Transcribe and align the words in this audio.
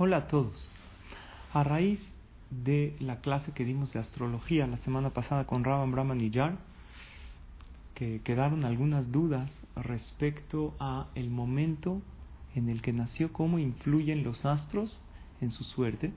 Hola 0.00 0.18
a 0.18 0.26
todos. 0.28 0.70
A 1.52 1.64
raíz 1.64 1.98
de 2.50 2.94
la 3.00 3.20
clase 3.20 3.50
que 3.50 3.64
dimos 3.64 3.92
de 3.92 3.98
astrología 3.98 4.68
la 4.68 4.76
semana 4.76 5.10
pasada 5.10 5.44
con 5.44 5.64
Ravan 5.64 5.90
Brahman 5.90 6.20
y 6.20 6.30
Yar, 6.30 6.56
que 7.96 8.20
quedaron 8.22 8.64
algunas 8.64 9.10
dudas 9.10 9.50
respecto 9.74 10.76
a 10.78 11.08
el 11.16 11.30
momento 11.30 12.00
en 12.54 12.68
el 12.68 12.80
que 12.80 12.92
nació, 12.92 13.32
cómo 13.32 13.58
influyen 13.58 14.22
los 14.22 14.46
astros 14.46 15.04
en 15.40 15.50
su 15.50 15.64
suerte. 15.64 16.12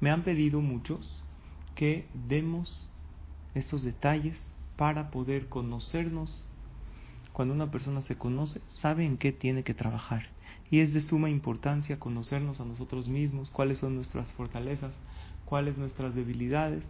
Me 0.00 0.10
han 0.10 0.22
pedido 0.22 0.60
muchos 0.60 1.22
que 1.74 2.06
demos 2.28 2.90
estos 3.54 3.84
detalles 3.84 4.36
para 4.76 5.10
poder 5.10 5.48
conocernos. 5.48 6.46
Cuando 7.32 7.54
una 7.54 7.70
persona 7.70 8.02
se 8.02 8.18
conoce, 8.18 8.60
sabe 8.82 9.06
en 9.06 9.16
qué 9.16 9.32
tiene 9.32 9.64
que 9.64 9.72
trabajar. 9.72 10.33
Y 10.74 10.80
es 10.80 10.92
de 10.92 11.02
suma 11.02 11.30
importancia 11.30 12.00
conocernos 12.00 12.58
a 12.58 12.64
nosotros 12.64 13.06
mismos, 13.06 13.48
cuáles 13.48 13.78
son 13.78 13.94
nuestras 13.94 14.32
fortalezas, 14.32 14.92
cuáles 15.44 15.78
nuestras 15.78 16.16
debilidades, 16.16 16.82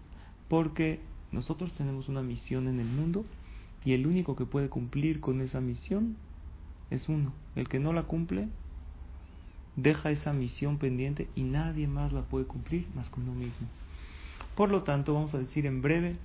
porque 0.49 1.01
nosotros 1.33 1.75
tenemos 1.75 2.09
una 2.09 2.23
misión 2.23 2.67
en 2.67 2.81
el 2.81 2.87
mundo 2.87 3.27
y 3.85 3.93
el 3.93 4.07
único 4.07 4.37
que 4.37 4.47
puede 4.47 4.71
cumplir 4.71 5.21
con 5.21 5.43
esa 5.43 5.61
misión 5.61 6.17
es 6.89 7.11
uno. 7.11 7.35
El 7.57 7.69
que 7.69 7.79
no 7.79 7.93
la 7.93 8.05
cumple 8.05 8.49
deja 9.77 10.11
esa 10.11 10.33
misión 10.33 10.79
pendiente 10.79 11.29
y 11.35 11.43
nadie 11.43 11.87
más 11.87 12.15
la 12.15 12.23
puede 12.23 12.47
cumplir 12.47 12.87
más 12.95 13.11
que 13.11 13.21
uno 13.21 13.35
mismo. 13.35 13.69
Por 14.57 14.71
lo 14.71 14.83
tanto, 14.85 15.13
vamos 15.13 15.35
a 15.35 15.39
decir 15.39 15.67
en 15.67 15.83
breve 15.83 16.17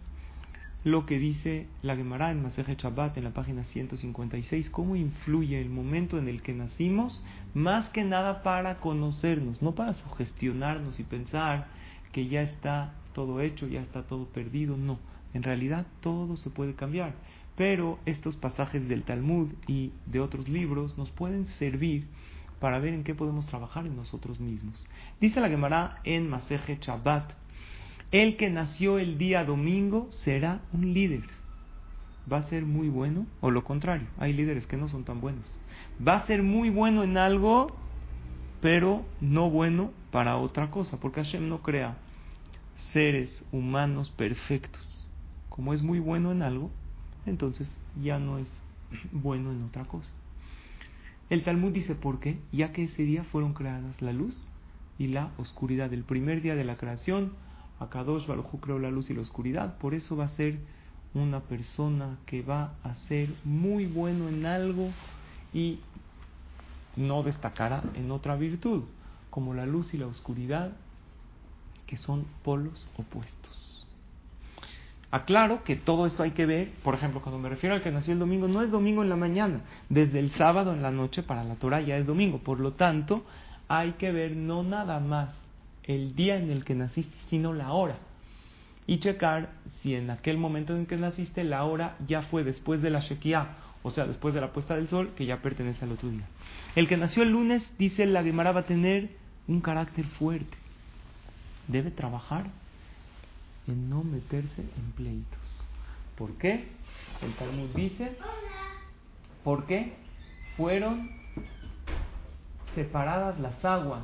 lo 0.83 1.05
que 1.05 1.19
dice 1.19 1.67
la 1.81 1.95
Gemara 1.95 2.31
en 2.31 2.41
Maseje 2.41 2.75
Shabbat 2.75 3.17
en 3.17 3.25
la 3.25 3.33
página 3.33 3.63
156, 3.65 4.69
cómo 4.69 4.95
influye 4.95 5.59
el 5.59 5.69
momento 5.69 6.17
en 6.17 6.29
el 6.29 6.41
que 6.41 6.53
nacimos, 6.53 7.23
más 7.53 7.89
que 7.89 8.05
nada 8.05 8.43
para 8.43 8.79
conocernos, 8.79 9.61
no 9.61 9.75
para 9.75 9.93
sugestionarnos 9.93 10.99
y 10.99 11.03
pensar 11.03 11.67
que 12.13 12.27
ya 12.27 12.41
está 12.43 12.93
todo 13.13 13.41
hecho, 13.41 13.67
ya 13.67 13.81
está 13.81 14.03
todo 14.03 14.27
perdido, 14.27 14.77
no, 14.77 14.99
en 15.33 15.43
realidad 15.43 15.85
todo 15.99 16.37
se 16.37 16.49
puede 16.49 16.75
cambiar, 16.75 17.13
pero 17.57 17.99
estos 18.05 18.37
pasajes 18.37 18.87
del 18.87 19.03
Talmud 19.03 19.51
y 19.67 19.91
de 20.05 20.21
otros 20.21 20.47
libros 20.47 20.97
nos 20.97 21.11
pueden 21.11 21.47
servir 21.59 22.07
para 22.61 22.79
ver 22.79 22.93
en 22.93 23.03
qué 23.03 23.15
podemos 23.15 23.47
trabajar 23.47 23.85
en 23.85 23.97
nosotros 23.97 24.39
mismos. 24.39 24.85
Dice 25.19 25.41
la 25.41 25.49
Gemara 25.49 25.99
en 26.05 26.29
Maseje 26.29 26.77
Shabbat, 26.79 27.33
el 28.11 28.37
que 28.37 28.49
nació 28.49 28.97
el 28.97 29.17
día 29.17 29.45
domingo 29.45 30.09
será 30.23 30.61
un 30.73 30.93
líder. 30.93 31.23
Va 32.31 32.37
a 32.37 32.49
ser 32.49 32.65
muy 32.65 32.89
bueno, 32.89 33.25
o 33.41 33.51
lo 33.51 33.63
contrario, 33.63 34.07
hay 34.17 34.33
líderes 34.33 34.67
que 34.67 34.77
no 34.77 34.89
son 34.89 35.03
tan 35.03 35.21
buenos. 35.21 35.45
Va 36.05 36.15
a 36.15 36.27
ser 36.27 36.43
muy 36.43 36.69
bueno 36.69 37.03
en 37.03 37.17
algo, 37.17 37.75
pero 38.61 39.03
no 39.21 39.49
bueno 39.49 39.91
para 40.11 40.37
otra 40.37 40.69
cosa, 40.71 40.99
porque 40.99 41.23
Hashem 41.23 41.47
no 41.47 41.61
crea 41.61 41.97
seres 42.93 43.43
humanos 43.51 44.09
perfectos. 44.11 45.07
Como 45.49 45.73
es 45.73 45.81
muy 45.81 45.99
bueno 45.99 46.31
en 46.31 46.41
algo, 46.41 46.71
entonces 47.25 47.75
ya 48.01 48.19
no 48.19 48.37
es 48.37 48.47
bueno 49.11 49.51
en 49.51 49.63
otra 49.63 49.85
cosa. 49.85 50.09
El 51.29 51.43
Talmud 51.43 51.71
dice 51.71 51.93
por 51.93 52.19
qué, 52.19 52.39
ya 52.51 52.71
que 52.73 52.85
ese 52.85 53.03
día 53.03 53.23
fueron 53.23 53.53
creadas 53.53 54.01
la 54.01 54.13
luz 54.13 54.47
y 54.97 55.07
la 55.07 55.31
oscuridad. 55.37 55.93
El 55.93 56.03
primer 56.03 56.41
día 56.41 56.55
de 56.55 56.63
la 56.63 56.75
creación, 56.75 57.33
Akadosh 57.79 58.27
Baruj 58.27 58.59
creó 58.59 58.79
la 58.79 58.91
luz 58.91 59.09
y 59.09 59.13
la 59.13 59.21
oscuridad, 59.21 59.77
por 59.77 59.93
eso 59.93 60.17
va 60.17 60.25
a 60.25 60.29
ser 60.29 60.59
una 61.13 61.39
persona 61.39 62.17
que 62.25 62.41
va 62.41 62.73
a 62.83 62.95
ser 63.07 63.29
muy 63.43 63.85
bueno 63.85 64.27
en 64.27 64.45
algo 64.45 64.89
y 65.53 65.79
no 66.95 67.23
destacará 67.23 67.81
en 67.95 68.11
otra 68.11 68.35
virtud, 68.35 68.83
como 69.29 69.53
la 69.53 69.65
luz 69.65 69.93
y 69.93 69.97
la 69.97 70.07
oscuridad, 70.07 70.71
que 71.87 71.97
son 71.97 72.25
polos 72.43 72.87
opuestos. 72.97 73.87
Aclaro 75.11 75.63
que 75.63 75.75
todo 75.75 76.05
esto 76.05 76.21
hay 76.21 76.31
que 76.31 76.45
ver, 76.45 76.71
por 76.83 76.93
ejemplo, 76.93 77.21
cuando 77.21 77.39
me 77.39 77.49
refiero 77.49 77.75
al 77.75 77.81
que 77.81 77.91
nació 77.91 78.13
el 78.13 78.19
domingo, 78.19 78.47
no 78.47 78.61
es 78.61 78.69
domingo 78.69 79.01
en 79.01 79.09
la 79.09 79.15
mañana, 79.15 79.61
desde 79.89 80.19
el 80.19 80.31
sábado 80.33 80.71
en 80.71 80.83
la 80.83 80.91
noche 80.91 81.23
para 81.23 81.43
la 81.43 81.55
Torah 81.55 81.81
ya 81.81 81.97
es 81.97 82.05
domingo, 82.05 82.39
por 82.39 82.59
lo 82.59 82.73
tanto, 82.73 83.23
hay 83.67 83.93
que 83.93 84.11
ver 84.11 84.35
no 84.35 84.61
nada 84.61 84.99
más 84.99 85.29
el 85.89 86.15
día 86.15 86.37
en 86.37 86.51
el 86.51 86.63
que 86.63 86.75
naciste, 86.75 87.17
sino 87.31 87.51
la 87.51 87.71
hora. 87.71 87.97
Y 88.85 88.99
checar 88.99 89.53
si 89.81 89.95
en 89.95 90.11
aquel 90.11 90.37
momento 90.37 90.75
en 90.75 90.85
que 90.85 90.97
naciste 90.97 91.43
la 91.43 91.63
hora 91.63 91.97
ya 92.07 92.21
fue 92.21 92.43
después 92.43 92.79
de 92.83 92.91
la 92.91 92.99
Shekiah, 92.99 93.57
o 93.81 93.89
sea, 93.89 94.05
después 94.05 94.35
de 94.35 94.41
la 94.41 94.53
puesta 94.53 94.75
del 94.75 94.87
sol, 94.87 95.13
que 95.15 95.25
ya 95.25 95.41
pertenece 95.41 95.83
al 95.85 95.93
otro 95.93 96.09
día. 96.09 96.27
El 96.75 96.87
que 96.87 96.95
nació 96.95 97.23
el 97.23 97.31
lunes, 97.31 97.73
dice 97.79 98.05
la 98.05 98.23
Gemara, 98.23 98.51
va 98.51 98.61
a 98.61 98.65
tener 98.65 99.09
un 99.47 99.61
carácter 99.61 100.05
fuerte. 100.05 100.55
Debe 101.67 101.89
trabajar 101.89 102.45
en 103.67 103.89
no 103.89 104.03
meterse 104.03 104.61
en 104.61 104.91
pleitos. 104.95 105.65
¿Por 106.15 106.33
qué? 106.37 106.67
El 107.23 107.33
Talmud 107.33 107.69
dice, 107.75 108.15
porque 109.43 109.93
fueron 110.55 111.09
separadas 112.75 113.39
las 113.39 113.65
aguas 113.65 114.03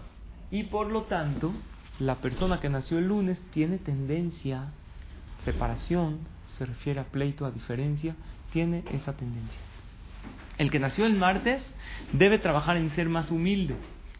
y 0.50 0.64
por 0.64 0.88
lo 0.88 1.04
tanto 1.04 1.52
la 2.00 2.16
persona 2.16 2.60
que 2.60 2.70
nació 2.70 2.98
el 2.98 3.08
lunes 3.08 3.42
tiene 3.54 3.78
tendencia, 3.78 4.72
separación, 5.44 6.20
se 6.58 6.66
refiere 6.66 7.00
a 7.00 7.06
pleito, 7.06 7.46
a 7.46 7.52
diferencia, 7.52 8.16
tiene 8.52 8.84
esa 8.92 9.14
tendencia. 9.14 9.60
El 10.58 10.72
que 10.72 10.80
nació 10.80 11.06
el 11.06 11.16
martes 11.16 11.66
debe 12.14 12.40
trabajar 12.40 12.78
en 12.78 12.90
ser 12.92 13.10
más 13.10 13.32
humilde 13.32 13.76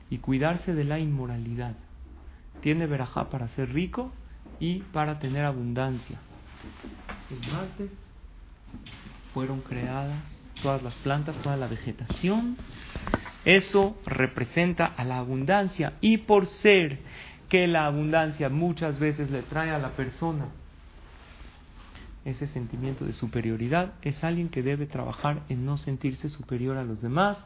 y 0.10 0.18
cuidarse 0.18 0.74
de 0.74 0.84
la 0.84 1.00
inmoralidad. 1.00 1.76
Tiene 2.62 2.88
verajá 2.88 3.30
para 3.30 3.48
ser 3.50 3.74
rico 3.74 4.12
y 4.60 4.80
para 4.94 5.20
tener 5.20 5.46
abundancia. 5.46 6.20
El 7.32 7.52
martes 7.52 7.90
fueron 9.34 9.62
creadas 9.62 10.16
todas 10.62 10.82
las 10.82 10.96
plantas, 10.96 11.36
toda 11.38 11.58
la 11.58 11.68
vegetación. 11.68 12.58
Eso 13.44 13.98
representa 14.06 14.86
a 14.86 15.04
la 15.04 15.20
abundancia 15.20 15.94
y 16.02 16.18
por 16.18 16.48
ser 16.48 17.00
que 17.50 17.68
la 17.68 17.86
abundancia 17.86 18.50
muchas 18.50 19.00
veces 19.00 19.30
le 19.32 19.42
trae 19.44 19.72
a 19.72 19.80
la 19.80 19.92
persona 19.92 20.46
ese 22.26 22.48
sentimiento 22.48 23.06
de 23.06 23.14
superioridad, 23.14 23.94
es 24.02 24.24
alguien 24.24 24.50
que 24.50 24.64
debe 24.64 24.88
trabajar 24.88 25.44
en 25.48 25.64
no 25.64 25.78
sentirse 25.78 26.28
superior 26.30 26.78
a 26.78 26.84
los 26.84 27.02
demás 27.02 27.38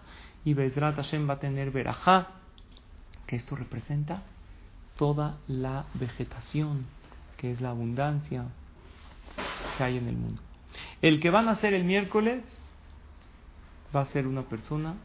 y 0.46 0.54
Bezrat 0.54 0.96
Hashem 0.96 1.30
va 1.30 1.34
a 1.34 1.40
tener 1.40 1.72
verajá, 1.72 2.28
que 3.28 3.36
esto 3.36 3.56
representa 3.56 4.24
toda 4.98 5.38
la 5.48 5.86
vegetación, 5.96 6.86
que 7.38 7.52
es 7.52 7.62
la 7.62 7.72
abundancia 7.72 8.46
que 9.78 9.84
hay 9.84 9.98
en 9.98 10.08
el 10.08 10.16
mundo. 10.16 10.42
El 11.02 11.20
que 11.20 11.30
va 11.30 11.40
a 11.40 11.44
nacer 11.44 11.74
el 11.74 11.84
miércoles 11.84 12.44
va 13.94 14.02
a 14.02 14.06
ser 14.06 14.28
una 14.28 14.44
persona, 14.44 14.96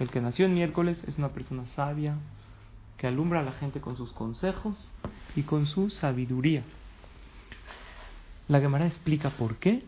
el 0.00 0.10
que 0.10 0.20
nació 0.20 0.46
el 0.46 0.52
miércoles 0.52 1.02
es 1.06 1.16
una 1.16 1.28
persona 1.28 1.64
sabia, 1.68 2.16
que 2.96 3.06
alumbra 3.06 3.40
a 3.40 3.44
la 3.44 3.52
gente 3.52 3.80
con 3.80 3.96
sus 3.96 4.12
consejos 4.12 4.90
y 5.34 5.42
con 5.42 5.66
su 5.66 5.90
sabiduría. 5.90 6.62
La 8.48 8.60
Gemara 8.60 8.86
explica 8.86 9.30
por 9.30 9.56
qué. 9.56 9.82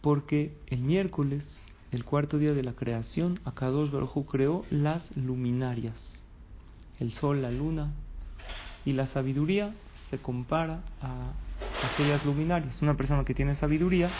Porque 0.00 0.52
el 0.68 0.80
miércoles, 0.80 1.44
el 1.90 2.04
cuarto 2.04 2.38
día 2.38 2.54
de 2.54 2.62
la 2.62 2.72
creación, 2.72 3.40
Akadosh 3.44 3.90
Baruj 3.90 4.26
creó 4.30 4.64
las 4.70 5.04
luminarias, 5.16 5.96
el 7.00 7.12
sol, 7.14 7.42
la 7.42 7.50
luna, 7.50 7.90
y 8.84 8.92
la 8.92 9.08
sabiduría 9.08 9.74
se 10.08 10.18
compara 10.18 10.82
a 11.02 11.32
aquellas 11.92 12.24
luminarias. 12.24 12.80
Una 12.80 12.96
persona 12.96 13.24
que 13.24 13.34
tiene 13.34 13.56
sabiduría 13.56 14.10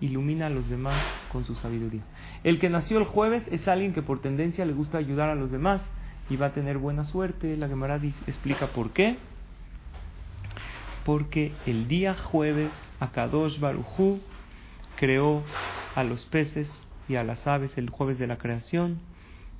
ilumina 0.00 0.46
a 0.46 0.50
los 0.50 0.68
demás 0.68 1.02
con 1.30 1.44
su 1.44 1.54
sabiduría. 1.56 2.02
El 2.42 2.58
que 2.58 2.70
nació 2.70 2.98
el 2.98 3.04
jueves 3.04 3.46
es 3.50 3.68
alguien 3.68 3.92
que 3.92 4.02
por 4.02 4.20
tendencia 4.20 4.64
le 4.64 4.72
gusta 4.72 4.98
ayudar 4.98 5.28
a 5.28 5.34
los 5.34 5.50
demás 5.50 5.82
y 6.28 6.36
va 6.36 6.46
a 6.46 6.52
tener 6.52 6.78
buena 6.78 7.04
suerte. 7.04 7.56
La 7.56 7.68
Gemara 7.68 8.00
explica 8.26 8.68
por 8.68 8.90
qué. 8.90 9.16
Porque 11.04 11.52
el 11.66 11.86
día 11.86 12.14
jueves 12.14 12.70
Akadosh 12.98 13.60
Barujú 13.60 14.20
creó 14.96 15.42
a 15.94 16.02
los 16.02 16.24
peces 16.24 16.68
y 17.08 17.14
a 17.14 17.24
las 17.24 17.46
aves 17.46 17.76
el 17.76 17.90
jueves 17.90 18.18
de 18.18 18.26
la 18.26 18.38
creación 18.38 18.98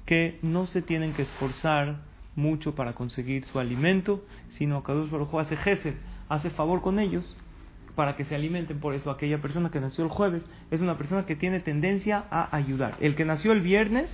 que 0.07 0.39
no 0.43 0.67
se 0.67 0.83
tienen 0.83 1.13
que 1.13 1.23
esforzar 1.23 2.01
mucho 2.37 2.75
para 2.75 2.95
conseguir 2.95 3.45
su 3.45 3.59
alimento, 3.59 4.25
sino 4.51 4.83
Kadosh 4.83 5.11
Baruj 5.11 5.39
hace 5.39 5.57
jefe, 5.57 5.97
hace 6.29 6.51
favor 6.51 6.83
con 6.83 6.99
ellos 6.99 7.37
para 7.95 8.15
que 8.17 8.25
se 8.25 8.35
alimenten. 8.35 8.79
Por 8.79 8.95
eso 8.95 9.11
aquella 9.11 9.41
persona 9.41 9.71
que 9.71 9.81
nació 9.81 10.05
el 10.05 10.11
jueves 10.11 10.45
es 10.71 10.81
una 10.81 10.97
persona 10.97 11.27
que 11.27 11.35
tiene 11.35 11.61
tendencia 11.61 12.25
a 12.31 12.55
ayudar. 12.55 12.95
El 13.01 13.15
que 13.15 13.25
nació 13.25 13.53
el 13.53 13.63
viernes 13.63 14.09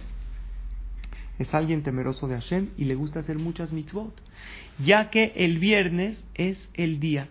es 1.43 1.55
alguien 1.55 1.83
temeroso 1.83 2.29
de 2.29 2.35
Hashem 2.35 2.71
y 2.77 2.85
le 2.85 2.95
gusta 2.95 3.21
hacer 3.21 3.39
muchas 3.39 3.73
mitzvot, 3.73 4.15
ya 4.79 5.11
que 5.11 5.33
el 5.37 5.59
viernes 5.59 6.23
es 6.35 6.59
el 6.75 7.01
día 7.01 7.29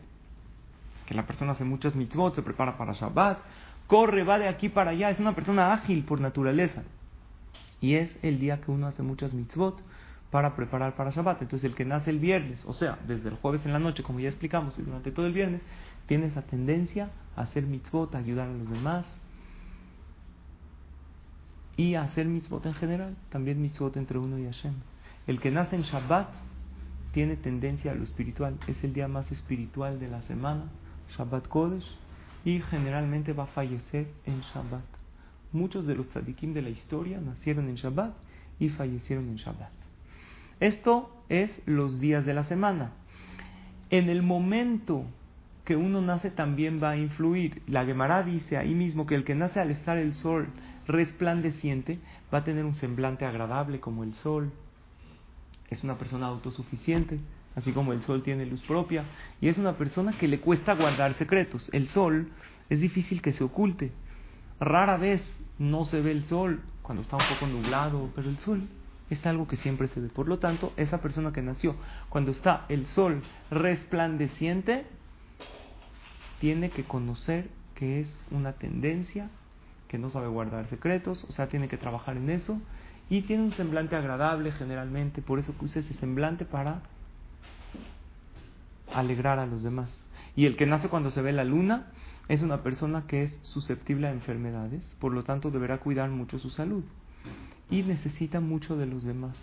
que 1.12 1.18
la 1.18 1.28
persona 1.28 1.52
hace 1.52 1.66
muchas 1.66 1.94
mitzvot, 1.94 2.36
se 2.36 2.42
prepara 2.42 2.78
para 2.78 2.94
Shabbat, 2.94 3.40
corre, 3.86 4.24
va 4.24 4.40
de 4.40 4.48
aquí 4.48 4.70
para 4.70 4.92
allá, 4.92 5.10
es 5.10 5.20
una 5.20 5.36
persona 5.36 5.74
ágil 5.74 6.06
por 6.06 6.22
naturaleza. 6.22 6.84
Y 7.82 7.96
es 7.96 8.16
el 8.22 8.40
día 8.40 8.62
que 8.62 8.72
uno 8.72 8.88
hace 8.88 9.04
muchas 9.04 9.34
mitzvot 9.34 9.78
para 10.30 10.56
preparar 10.56 10.96
para 10.96 11.10
Shabbat. 11.10 11.42
Entonces 11.42 11.70
el 11.70 11.76
que 11.76 11.84
nace 11.84 12.12
el 12.12 12.20
viernes, 12.20 12.64
o 12.66 12.74
sea, 12.74 12.98
desde 13.06 13.28
el 13.28 13.36
jueves 13.36 13.66
en 13.66 13.74
la 13.74 13.80
noche, 13.80 14.04
como 14.04 14.22
ya 14.22 14.30
explicamos, 14.30 14.80
y 14.80 14.84
durante 14.84 15.12
todo 15.12 15.26
el 15.26 15.34
viernes, 15.34 15.60
tiene 16.08 16.28
esa 16.28 16.44
tendencia 16.44 17.10
a 17.36 17.42
hacer 17.42 17.64
mitzvot, 17.64 18.16
a 18.16 18.20
ayudar 18.20 18.48
a 18.48 18.54
los 18.54 18.70
demás. 18.70 19.06
Y 21.78 21.96
hacer 21.96 22.26
mitzvot 22.28 22.66
en 22.66 22.74
general, 22.74 23.16
también 23.30 23.62
mitzvot 23.62 23.96
entre 23.98 24.18
uno 24.18 24.38
y 24.38 24.46
Hashem. 24.46 24.74
El 25.28 25.40
que 25.40 25.52
nace 25.52 25.76
en 25.76 25.84
Shabbat 25.84 26.30
tiene 27.14 27.36
tendencia 27.36 27.92
a 27.92 27.96
lo 27.96 28.04
espiritual, 28.04 28.58
es 28.68 28.84
el 28.84 28.94
día 28.94 29.08
más 29.08 29.32
espiritual 29.32 30.00
de 30.00 30.08
la 30.08 30.22
semana, 30.24 30.66
Shabbat 31.18 31.48
Kodesh, 31.48 31.86
y 32.46 32.60
generalmente 32.60 33.34
va 33.34 33.44
a 33.44 33.48
fallecer 33.48 34.08
en 34.26 34.42
Shabbat. 34.42 34.84
Muchos 35.52 35.86
de 35.86 35.96
los 35.96 36.08
tzadikim 36.10 36.54
de 36.54 36.62
la 36.62 36.70
historia 36.70 37.20
nacieron 37.20 37.68
en 37.68 37.76
Shabbat 37.76 38.14
y 38.60 38.70
fallecieron 38.70 39.28
en 39.30 39.36
Shabbat. 39.36 39.72
Esto 40.60 41.24
es 41.28 41.52
los 41.66 42.00
días 42.00 42.26
de 42.26 42.34
la 42.34 42.46
semana. 42.46 42.92
En 43.90 44.10
el 44.10 44.24
momento 44.24 45.06
que 45.66 45.76
uno 45.76 46.02
nace 46.02 46.32
también 46.32 46.82
va 46.82 46.92
a 46.92 46.98
influir. 46.98 47.62
La 47.68 47.86
Gemara 47.86 48.24
dice 48.24 48.58
ahí 48.58 48.74
mismo 48.74 49.06
que 49.06 49.16
el 49.16 49.24
que 49.24 49.36
nace 49.36 49.60
al 49.60 49.72
estar 49.72 49.98
el 49.98 50.14
sol 50.14 50.48
resplandeciente 50.92 52.00
va 52.34 52.40
a 52.40 52.44
tener 52.44 52.66
un 52.66 52.76
semblante 52.76 53.26
agradable 53.26 53.80
como 53.80 54.04
el 54.04 54.14
sol. 54.16 54.52
Es 55.70 55.84
una 55.84 55.98
persona 55.98 56.28
autosuficiente, 56.28 57.20
así 57.56 57.72
como 57.72 57.94
el 57.94 58.02
sol 58.02 58.24
tiene 58.24 58.46
luz 58.46 58.62
propia. 58.62 59.06
Y 59.40 59.48
es 59.48 59.58
una 59.58 59.74
persona 59.74 60.14
que 60.18 60.28
le 60.28 60.40
cuesta 60.40 60.76
guardar 60.76 61.14
secretos. 61.16 61.70
El 61.74 61.88
sol 61.90 62.30
es 62.70 62.82
difícil 62.82 63.22
que 63.22 63.32
se 63.32 63.44
oculte. 63.44 63.92
Rara 64.60 64.98
vez 64.98 65.22
no 65.58 65.86
se 65.86 66.02
ve 66.02 66.12
el 66.12 66.26
sol 66.26 66.62
cuando 66.82 67.02
está 67.02 67.16
un 67.16 67.24
poco 67.34 67.48
nublado, 67.48 68.10
pero 68.16 68.30
el 68.30 68.38
sol 68.40 68.68
es 69.10 69.26
algo 69.26 69.48
que 69.48 69.58
siempre 69.58 69.88
se 69.88 70.00
ve. 70.00 70.10
Por 70.10 70.28
lo 70.28 70.40
tanto, 70.40 70.74
esa 70.78 71.02
persona 71.02 71.32
que 71.32 71.42
nació 71.42 71.76
cuando 72.10 72.32
está 72.32 72.66
el 72.70 72.86
sol 72.88 73.22
resplandeciente, 73.50 74.86
tiene 76.40 76.72
que 76.72 76.84
conocer 76.84 77.50
que 77.76 78.00
es 78.02 78.18
una 78.32 78.54
tendencia, 78.54 79.30
que 79.92 79.98
no 79.98 80.10
sabe 80.10 80.30
guardar 80.30 80.68
secretos, 80.68 81.26
o 81.28 81.34
sea, 81.34 81.50
tiene 81.50 81.68
que 81.68 81.76
trabajar 81.76 82.16
en 82.16 82.30
eso, 82.30 82.62
y 83.10 83.24
tiene 83.24 83.44
un 83.44 83.52
semblante 83.52 83.98
agradable 83.98 84.54
generalmente, 84.54 85.22
por 85.22 85.38
eso 85.38 85.54
usa 85.60 85.82
ese 85.82 85.94
semblante 85.96 86.46
para 86.46 86.82
alegrar 88.94 89.38
a 89.38 89.46
los 89.46 89.64
demás. 89.64 89.90
Y 90.34 90.46
el 90.46 90.56
que 90.56 90.66
nace 90.66 90.88
cuando 90.88 91.12
se 91.12 91.22
ve 91.22 91.34
la 91.34 91.44
luna 91.44 91.88
es 92.30 92.42
una 92.42 92.64
persona 92.64 93.04
que 93.06 93.24
es 93.24 93.38
susceptible 93.42 94.08
a 94.08 94.12
enfermedades, 94.12 94.82
por 95.02 95.12
lo 95.12 95.26
tanto 95.26 95.52
deberá 95.52 95.80
cuidar 95.80 96.10
mucho 96.10 96.40
su 96.40 96.52
salud 96.52 96.86
y 97.70 97.84
necesita 97.84 98.40
mucho 98.40 98.78
de 98.78 98.86
los 98.86 99.04
demás. 99.04 99.36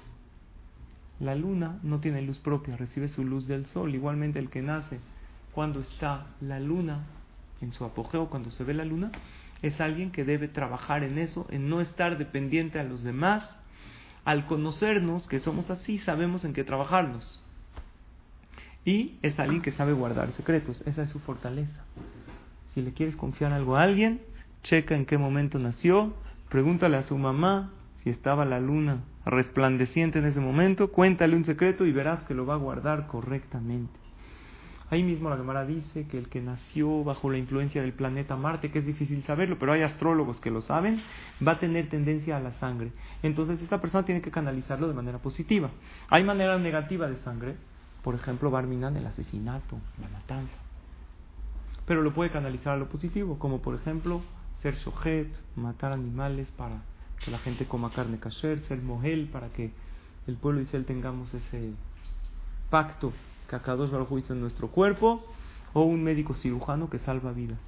La 1.20 1.34
luna 1.34 1.78
no 1.82 2.00
tiene 2.00 2.22
luz 2.22 2.38
propia, 2.38 2.78
recibe 2.78 3.08
su 3.08 3.22
luz 3.22 3.46
del 3.46 3.66
sol. 3.66 3.94
Igualmente 3.94 4.38
el 4.38 4.48
que 4.48 4.62
nace 4.62 4.98
cuando 5.52 5.80
está 5.80 6.28
la 6.40 6.58
luna 6.58 7.04
en 7.60 7.74
su 7.74 7.84
apogeo, 7.84 8.30
cuando 8.30 8.50
se 8.50 8.64
ve 8.64 8.72
la 8.72 8.86
luna, 8.86 9.10
es 9.62 9.80
alguien 9.80 10.10
que 10.10 10.24
debe 10.24 10.48
trabajar 10.48 11.02
en 11.02 11.18
eso, 11.18 11.46
en 11.50 11.68
no 11.68 11.80
estar 11.80 12.18
dependiente 12.18 12.78
a 12.78 12.84
los 12.84 13.02
demás. 13.02 13.48
Al 14.24 14.46
conocernos 14.46 15.26
que 15.26 15.40
somos 15.40 15.70
así, 15.70 15.98
sabemos 15.98 16.44
en 16.44 16.52
qué 16.52 16.64
trabajarnos. 16.64 17.42
Y 18.84 19.18
es 19.22 19.38
alguien 19.38 19.62
que 19.62 19.72
sabe 19.72 19.92
guardar 19.92 20.32
secretos, 20.32 20.82
esa 20.86 21.02
es 21.02 21.10
su 21.10 21.18
fortaleza. 21.18 21.84
Si 22.74 22.82
le 22.82 22.92
quieres 22.92 23.16
confiar 23.16 23.52
algo 23.52 23.76
a 23.76 23.82
alguien, 23.82 24.20
checa 24.62 24.94
en 24.94 25.06
qué 25.06 25.18
momento 25.18 25.58
nació, 25.58 26.14
pregúntale 26.48 26.96
a 26.96 27.02
su 27.02 27.18
mamá 27.18 27.70
si 28.02 28.10
estaba 28.10 28.44
la 28.44 28.60
luna 28.60 29.02
resplandeciente 29.26 30.20
en 30.20 30.26
ese 30.26 30.40
momento, 30.40 30.90
cuéntale 30.92 31.36
un 31.36 31.44
secreto 31.44 31.84
y 31.84 31.92
verás 31.92 32.24
que 32.24 32.34
lo 32.34 32.46
va 32.46 32.54
a 32.54 32.58
guardar 32.58 33.06
correctamente. 33.08 33.98
Ahí 34.90 35.02
mismo 35.02 35.28
la 35.28 35.36
Gemara 35.36 35.66
dice 35.66 36.06
que 36.06 36.16
el 36.16 36.28
que 36.28 36.40
nació 36.40 37.04
bajo 37.04 37.30
la 37.30 37.36
influencia 37.36 37.82
del 37.82 37.92
planeta 37.92 38.36
Marte, 38.36 38.70
que 38.70 38.78
es 38.78 38.86
difícil 38.86 39.22
saberlo, 39.24 39.58
pero 39.58 39.72
hay 39.72 39.82
astrólogos 39.82 40.40
que 40.40 40.50
lo 40.50 40.62
saben, 40.62 41.02
va 41.46 41.52
a 41.52 41.58
tener 41.58 41.90
tendencia 41.90 42.38
a 42.38 42.40
la 42.40 42.52
sangre. 42.52 42.92
Entonces 43.22 43.60
esta 43.60 43.82
persona 43.82 44.06
tiene 44.06 44.22
que 44.22 44.30
canalizarlo 44.30 44.88
de 44.88 44.94
manera 44.94 45.18
positiva. 45.18 45.70
Hay 46.08 46.24
manera 46.24 46.58
negativa 46.58 47.06
de 47.06 47.16
sangre, 47.16 47.56
por 48.02 48.14
ejemplo, 48.14 48.50
Barminan, 48.50 48.96
el 48.96 49.06
asesinato, 49.06 49.78
la 50.00 50.08
matanza. 50.08 50.56
Pero 51.84 52.00
lo 52.00 52.14
puede 52.14 52.30
canalizar 52.30 52.72
a 52.74 52.78
lo 52.78 52.88
positivo, 52.88 53.38
como 53.38 53.60
por 53.60 53.74
ejemplo 53.74 54.22
ser 54.62 54.74
shohet, 54.74 55.28
matar 55.54 55.92
animales 55.92 56.50
para 56.56 56.82
que 57.22 57.30
la 57.30 57.38
gente 57.38 57.66
coma 57.66 57.90
carne 57.90 58.18
kasher, 58.18 58.60
ser 58.60 58.80
mohel 58.80 59.28
para 59.28 59.48
que 59.50 59.70
el 60.26 60.36
pueblo 60.36 60.60
de 60.60 60.66
Israel 60.66 60.84
tengamos 60.86 61.32
ese 61.34 61.72
pacto 62.70 63.12
que 63.48 63.56
acá 63.56 63.74
dos 63.74 63.90
hizo 64.18 64.32
en 64.32 64.40
nuestro 64.40 64.68
cuerpo, 64.68 65.24
o 65.72 65.82
un 65.82 66.02
médico 66.02 66.34
cirujano 66.34 66.90
que 66.90 66.98
salva 66.98 67.32
vidas. 67.32 67.58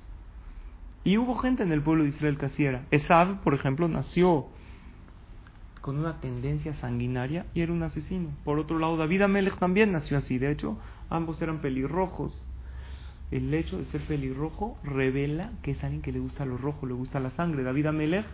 Y 1.05 1.17
hubo 1.17 1.37
gente 1.37 1.63
en 1.63 1.73
el 1.73 1.83
pueblo 1.83 2.05
de 2.05 2.11
Israel 2.11 2.39
que 2.39 2.47
así 2.47 2.65
era. 2.65 2.85
Esab, 2.91 3.41
por 3.41 3.55
ejemplo, 3.55 3.89
nació 3.89 4.47
con 5.81 5.99
una 5.99 6.21
tendencia 6.21 6.75
sanguinaria 6.75 7.47
y 7.55 7.63
era 7.63 7.73
un 7.73 7.83
asesino. 7.83 8.29
Por 8.45 8.59
otro 8.59 8.79
lado, 8.79 8.99
David 8.99 9.23
Amelech 9.23 9.59
también 9.59 9.93
nació 9.93 10.19
así. 10.19 10.39
De 10.39 10.51
hecho, 10.51 10.77
ambos 11.09 11.41
eran 11.41 11.61
pelirrojos. 11.61 12.45
El 13.31 13.53
hecho 13.55 13.79
de 13.79 13.87
ser 13.87 14.03
pelirrojo 14.03 14.77
revela 14.83 15.53
que 15.63 15.71
es 15.71 15.83
alguien 15.83 16.03
que 16.03 16.13
le 16.13 16.19
gusta 16.19 16.45
lo 16.45 16.59
rojo, 16.59 16.87
le 16.87 16.95
gusta 16.95 17.21
la 17.21 17.31
sangre. 17.31 17.63
David 17.63 17.87
Amelech 17.87 18.27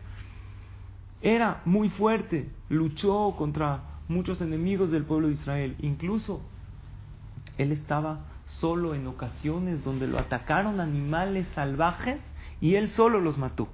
era 1.23 1.61
muy 1.65 1.89
fuerte, 1.91 2.49
luchó 2.69 3.35
contra 3.37 3.83
muchos 4.09 4.41
enemigos 4.41 4.91
del 4.91 5.05
pueblo 5.05 5.29
de 5.29 5.35
Israel. 5.35 5.77
Incluso 5.81 6.43
él 7.59 7.73
estaba 7.73 8.21
solo 8.47 8.95
en 8.95 9.07
ocasiones 9.07 9.83
donde 9.85 10.07
lo 10.07 10.19
atacaron 10.19 10.81
animales 10.81 11.47
salvajes 11.55 12.21
y 12.61 12.75
él 12.75 12.91
solo 12.91 13.21
los 13.21 13.39
mató. 13.39 13.69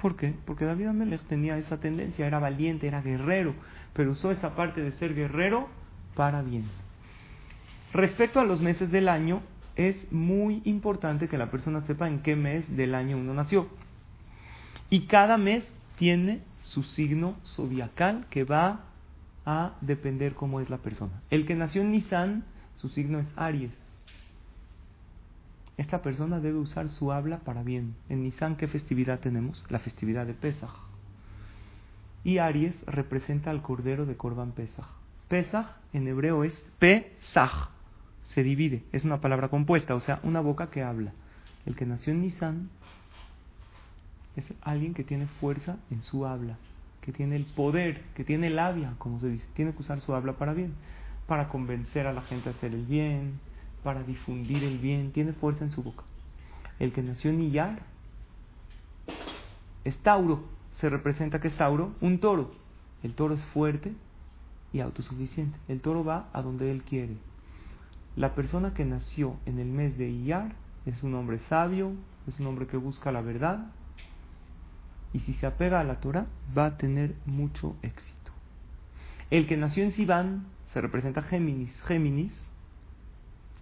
¿Por 0.00 0.16
qué? 0.16 0.34
Porque 0.44 0.64
David 0.64 0.88
Amelech 0.88 1.22
tenía 1.22 1.56
esa 1.56 1.80
tendencia, 1.80 2.26
era 2.26 2.38
valiente, 2.38 2.86
era 2.86 3.00
guerrero, 3.00 3.54
pero 3.94 4.12
usó 4.12 4.30
esa 4.30 4.54
parte 4.54 4.82
de 4.82 4.92
ser 4.92 5.14
guerrero 5.14 5.68
para 6.14 6.42
bien. 6.42 6.64
Respecto 7.92 8.40
a 8.40 8.44
los 8.44 8.60
meses 8.60 8.90
del 8.90 9.08
año, 9.08 9.40
es 9.76 10.12
muy 10.12 10.62
importante 10.64 11.28
que 11.28 11.38
la 11.38 11.50
persona 11.50 11.80
sepa 11.82 12.08
en 12.08 12.20
qué 12.20 12.36
mes 12.36 12.64
del 12.76 12.94
año 12.94 13.16
uno 13.16 13.34
nació. 13.34 13.68
Y 14.90 15.06
cada 15.06 15.38
mes 15.38 15.64
tiene 15.96 16.42
su 16.60 16.82
signo 16.82 17.36
zodiacal 17.44 18.26
que 18.30 18.44
va 18.44 18.80
a 19.46 19.74
depender 19.80 20.34
cómo 20.34 20.60
es 20.60 20.70
la 20.70 20.78
persona. 20.78 21.22
El 21.30 21.46
que 21.46 21.54
nació 21.54 21.82
en 21.82 21.92
Nisan, 21.92 22.44
su 22.74 22.88
signo 22.88 23.18
es 23.18 23.26
Aries. 23.36 23.72
Esta 25.76 26.02
persona 26.02 26.40
debe 26.40 26.58
usar 26.58 26.88
su 26.88 27.12
habla 27.12 27.38
para 27.40 27.62
bien. 27.62 27.94
En 28.08 28.22
Nisan, 28.22 28.56
¿qué 28.56 28.68
festividad 28.68 29.20
tenemos? 29.20 29.64
La 29.68 29.80
festividad 29.80 30.26
de 30.26 30.34
Pesach. 30.34 30.70
Y 32.22 32.38
Aries 32.38 32.74
representa 32.86 33.50
al 33.50 33.60
cordero 33.60 34.06
de 34.06 34.16
Corban 34.16 34.52
Pesach. 34.52 34.86
Pesach 35.28 35.66
en 35.92 36.06
hebreo 36.06 36.44
es 36.44 36.54
Pesach. 36.78 37.70
Se 38.24 38.42
divide, 38.42 38.84
es 38.92 39.04
una 39.04 39.20
palabra 39.20 39.48
compuesta, 39.48 39.94
o 39.94 40.00
sea, 40.00 40.20
una 40.22 40.40
boca 40.40 40.70
que 40.70 40.82
habla. 40.82 41.12
El 41.66 41.76
que 41.76 41.86
nació 41.86 42.12
en 42.12 42.22
Nisan 42.22 42.70
es 44.36 44.52
alguien 44.62 44.94
que 44.94 45.04
tiene 45.04 45.26
fuerza 45.26 45.76
en 45.90 46.02
su 46.02 46.26
habla 46.26 46.56
que 47.04 47.12
tiene 47.12 47.36
el 47.36 47.44
poder, 47.44 48.00
que 48.14 48.24
tiene 48.24 48.48
labia, 48.48 48.94
como 48.96 49.20
se 49.20 49.28
dice, 49.28 49.44
tiene 49.52 49.72
que 49.72 49.82
usar 49.82 50.00
su 50.00 50.14
habla 50.14 50.38
para 50.38 50.54
bien, 50.54 50.72
para 51.26 51.50
convencer 51.50 52.06
a 52.06 52.14
la 52.14 52.22
gente 52.22 52.48
a 52.48 52.52
hacer 52.52 52.72
el 52.72 52.86
bien, 52.86 53.40
para 53.82 54.02
difundir 54.02 54.64
el 54.64 54.78
bien, 54.78 55.12
tiene 55.12 55.34
fuerza 55.34 55.64
en 55.64 55.70
su 55.70 55.82
boca. 55.82 56.04
El 56.78 56.94
que 56.94 57.02
nació 57.02 57.30
en 57.30 57.42
Iyar 57.42 57.82
es 59.84 59.98
Tauro, 59.98 60.44
se 60.80 60.88
representa 60.88 61.42
que 61.42 61.48
es 61.48 61.56
Tauro, 61.58 61.92
un 62.00 62.20
toro. 62.20 62.52
El 63.02 63.14
toro 63.14 63.34
es 63.34 63.44
fuerte 63.52 63.92
y 64.72 64.80
autosuficiente. 64.80 65.58
El 65.68 65.82
toro 65.82 66.04
va 66.04 66.30
a 66.32 66.40
donde 66.40 66.70
él 66.70 66.84
quiere. 66.84 67.18
La 68.16 68.34
persona 68.34 68.72
que 68.72 68.86
nació 68.86 69.36
en 69.44 69.58
el 69.58 69.68
mes 69.68 69.98
de 69.98 70.08
Iyar 70.08 70.54
es 70.86 71.02
un 71.02 71.14
hombre 71.14 71.38
sabio, 71.50 71.92
es 72.26 72.40
un 72.40 72.46
hombre 72.46 72.66
que 72.66 72.78
busca 72.78 73.12
la 73.12 73.20
verdad, 73.20 73.66
y 75.14 75.20
si 75.20 75.32
se 75.34 75.46
apega 75.46 75.80
a 75.80 75.84
la 75.84 76.00
Torah 76.00 76.26
va 76.56 76.66
a 76.66 76.76
tener 76.76 77.14
mucho 77.24 77.76
éxito. 77.82 78.32
El 79.30 79.46
que 79.46 79.56
nació 79.56 79.84
en 79.84 79.92
Sivan 79.92 80.44
se 80.72 80.80
representa 80.80 81.22
Géminis. 81.22 81.72
Géminis 81.82 82.36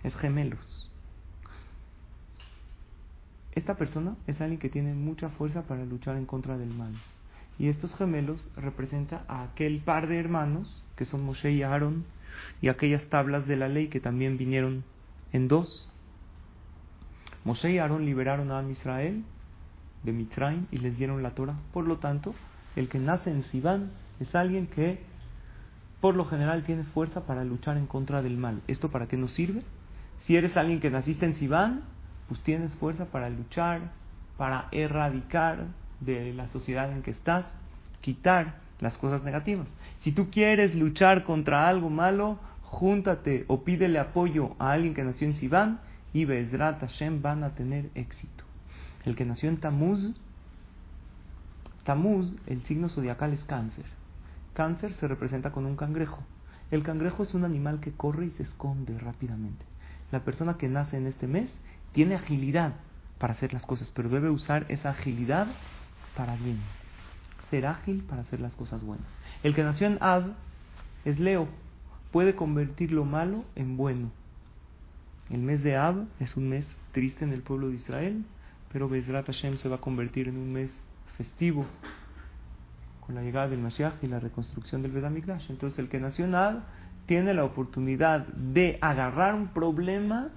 es 0.02 0.16
gemelos. 0.16 0.90
Esta 3.54 3.76
persona 3.76 4.16
es 4.26 4.40
alguien 4.40 4.58
que 4.58 4.70
tiene 4.70 4.94
mucha 4.94 5.28
fuerza 5.28 5.62
para 5.62 5.84
luchar 5.84 6.16
en 6.16 6.24
contra 6.24 6.56
del 6.56 6.74
mal. 6.74 6.92
Y 7.58 7.68
estos 7.68 7.94
gemelos 7.94 8.50
representan 8.56 9.20
a 9.28 9.42
aquel 9.42 9.80
par 9.80 10.08
de 10.08 10.18
hermanos 10.18 10.82
que 10.96 11.04
son 11.04 11.22
Moshe 11.22 11.52
y 11.52 11.62
Aaron 11.62 12.04
y 12.62 12.68
aquellas 12.68 13.04
tablas 13.04 13.46
de 13.46 13.56
la 13.56 13.68
ley 13.68 13.88
que 13.88 14.00
también 14.00 14.38
vinieron 14.38 14.84
en 15.32 15.48
dos. 15.48 15.92
Moshe 17.44 17.72
y 17.72 17.78
Aarón 17.78 18.06
liberaron 18.06 18.50
a 18.52 18.62
Israel 18.70 19.22
de 20.02 20.12
Mitraim 20.12 20.66
y 20.70 20.78
les 20.78 20.96
dieron 20.96 21.22
la 21.22 21.30
Torah. 21.30 21.56
Por 21.72 21.86
lo 21.86 21.98
tanto, 21.98 22.34
el 22.76 22.88
que 22.88 22.98
nace 22.98 23.30
en 23.30 23.44
Sivan 23.44 23.90
es 24.20 24.34
alguien 24.34 24.66
que 24.66 25.00
por 26.00 26.16
lo 26.16 26.24
general 26.24 26.64
tiene 26.64 26.84
fuerza 26.84 27.26
para 27.26 27.44
luchar 27.44 27.76
en 27.76 27.86
contra 27.86 28.22
del 28.22 28.36
mal. 28.36 28.60
¿Esto 28.66 28.90
para 28.90 29.06
qué 29.06 29.16
nos 29.16 29.34
sirve? 29.34 29.62
Si 30.26 30.36
eres 30.36 30.56
alguien 30.56 30.80
que 30.80 30.90
naciste 30.90 31.26
en 31.26 31.34
Sivan, 31.36 31.82
pues 32.28 32.40
tienes 32.40 32.74
fuerza 32.74 33.06
para 33.06 33.30
luchar, 33.30 33.92
para 34.36 34.68
erradicar 34.72 35.66
de 36.00 36.32
la 36.34 36.48
sociedad 36.48 36.90
en 36.90 37.02
que 37.02 37.12
estás, 37.12 37.46
quitar 38.00 38.56
las 38.80 38.98
cosas 38.98 39.22
negativas. 39.22 39.68
Si 40.00 40.12
tú 40.12 40.30
quieres 40.30 40.74
luchar 40.74 41.24
contra 41.24 41.68
algo 41.68 41.88
malo, 41.88 42.38
júntate 42.62 43.44
o 43.48 43.62
pídele 43.62 43.98
apoyo 43.98 44.56
a 44.58 44.72
alguien 44.72 44.94
que 44.94 45.04
nació 45.04 45.28
en 45.28 45.36
Sivan 45.36 45.80
y 46.12 46.24
Bezrat 46.24 46.80
Hashem 46.80 47.22
van 47.22 47.44
a 47.44 47.54
tener 47.54 47.90
éxito. 47.94 48.44
El 49.04 49.16
que 49.16 49.24
nació 49.24 49.48
en 49.48 49.58
Tamuz, 49.58 50.14
Tamuz, 51.84 52.34
el 52.46 52.62
signo 52.64 52.88
zodiacal 52.88 53.32
es 53.32 53.42
cáncer. 53.44 53.84
Cáncer 54.54 54.92
se 54.94 55.08
representa 55.08 55.50
con 55.50 55.66
un 55.66 55.76
cangrejo. 55.76 56.22
El 56.70 56.82
cangrejo 56.82 57.22
es 57.22 57.34
un 57.34 57.44
animal 57.44 57.80
que 57.80 57.92
corre 57.92 58.26
y 58.26 58.30
se 58.30 58.44
esconde 58.44 58.98
rápidamente. 58.98 59.64
La 60.10 60.24
persona 60.24 60.56
que 60.56 60.68
nace 60.68 60.96
en 60.96 61.06
este 61.06 61.26
mes 61.26 61.50
tiene 61.92 62.14
agilidad 62.14 62.74
para 63.18 63.34
hacer 63.34 63.52
las 63.52 63.66
cosas, 63.66 63.90
pero 63.94 64.08
debe 64.08 64.30
usar 64.30 64.66
esa 64.68 64.90
agilidad 64.90 65.48
para 66.16 66.36
bien. 66.36 66.58
Ser 67.50 67.66
ágil 67.66 68.02
para 68.02 68.22
hacer 68.22 68.40
las 68.40 68.54
cosas 68.54 68.84
buenas. 68.84 69.06
El 69.42 69.54
que 69.54 69.64
nació 69.64 69.86
en 69.86 69.98
Ab 70.00 70.34
es 71.04 71.18
Leo. 71.18 71.48
Puede 72.10 72.34
convertir 72.34 72.92
lo 72.92 73.04
malo 73.04 73.44
en 73.56 73.76
bueno. 73.76 74.10
El 75.30 75.40
mes 75.40 75.62
de 75.62 75.76
Ab 75.76 76.06
es 76.20 76.36
un 76.36 76.48
mes 76.48 76.66
triste 76.92 77.24
en 77.24 77.32
el 77.32 77.42
pueblo 77.42 77.68
de 77.68 77.76
Israel, 77.76 78.24
pero 78.72 78.88
Bezrat 78.88 79.26
Hashem 79.26 79.58
se 79.58 79.68
va 79.68 79.76
a 79.76 79.80
convertir 79.80 80.28
en 80.28 80.36
un 80.36 80.52
mes 80.52 80.70
festivo 81.16 81.66
con 83.00 83.14
la 83.14 83.22
llegada 83.22 83.48
del 83.48 83.60
Mashiach 83.60 84.02
y 84.02 84.06
la 84.06 84.20
reconstrucción 84.20 84.80
del 84.82 84.92
Vedamikdash. 84.92 85.50
Entonces 85.50 85.78
el 85.78 85.88
que 85.88 86.00
nació 86.00 86.24
en 86.24 86.34
Ab 86.34 86.62
tiene 87.06 87.34
la 87.34 87.44
oportunidad 87.44 88.26
de 88.28 88.78
agarrar 88.80 89.34
un 89.34 89.48
problema 89.48 90.28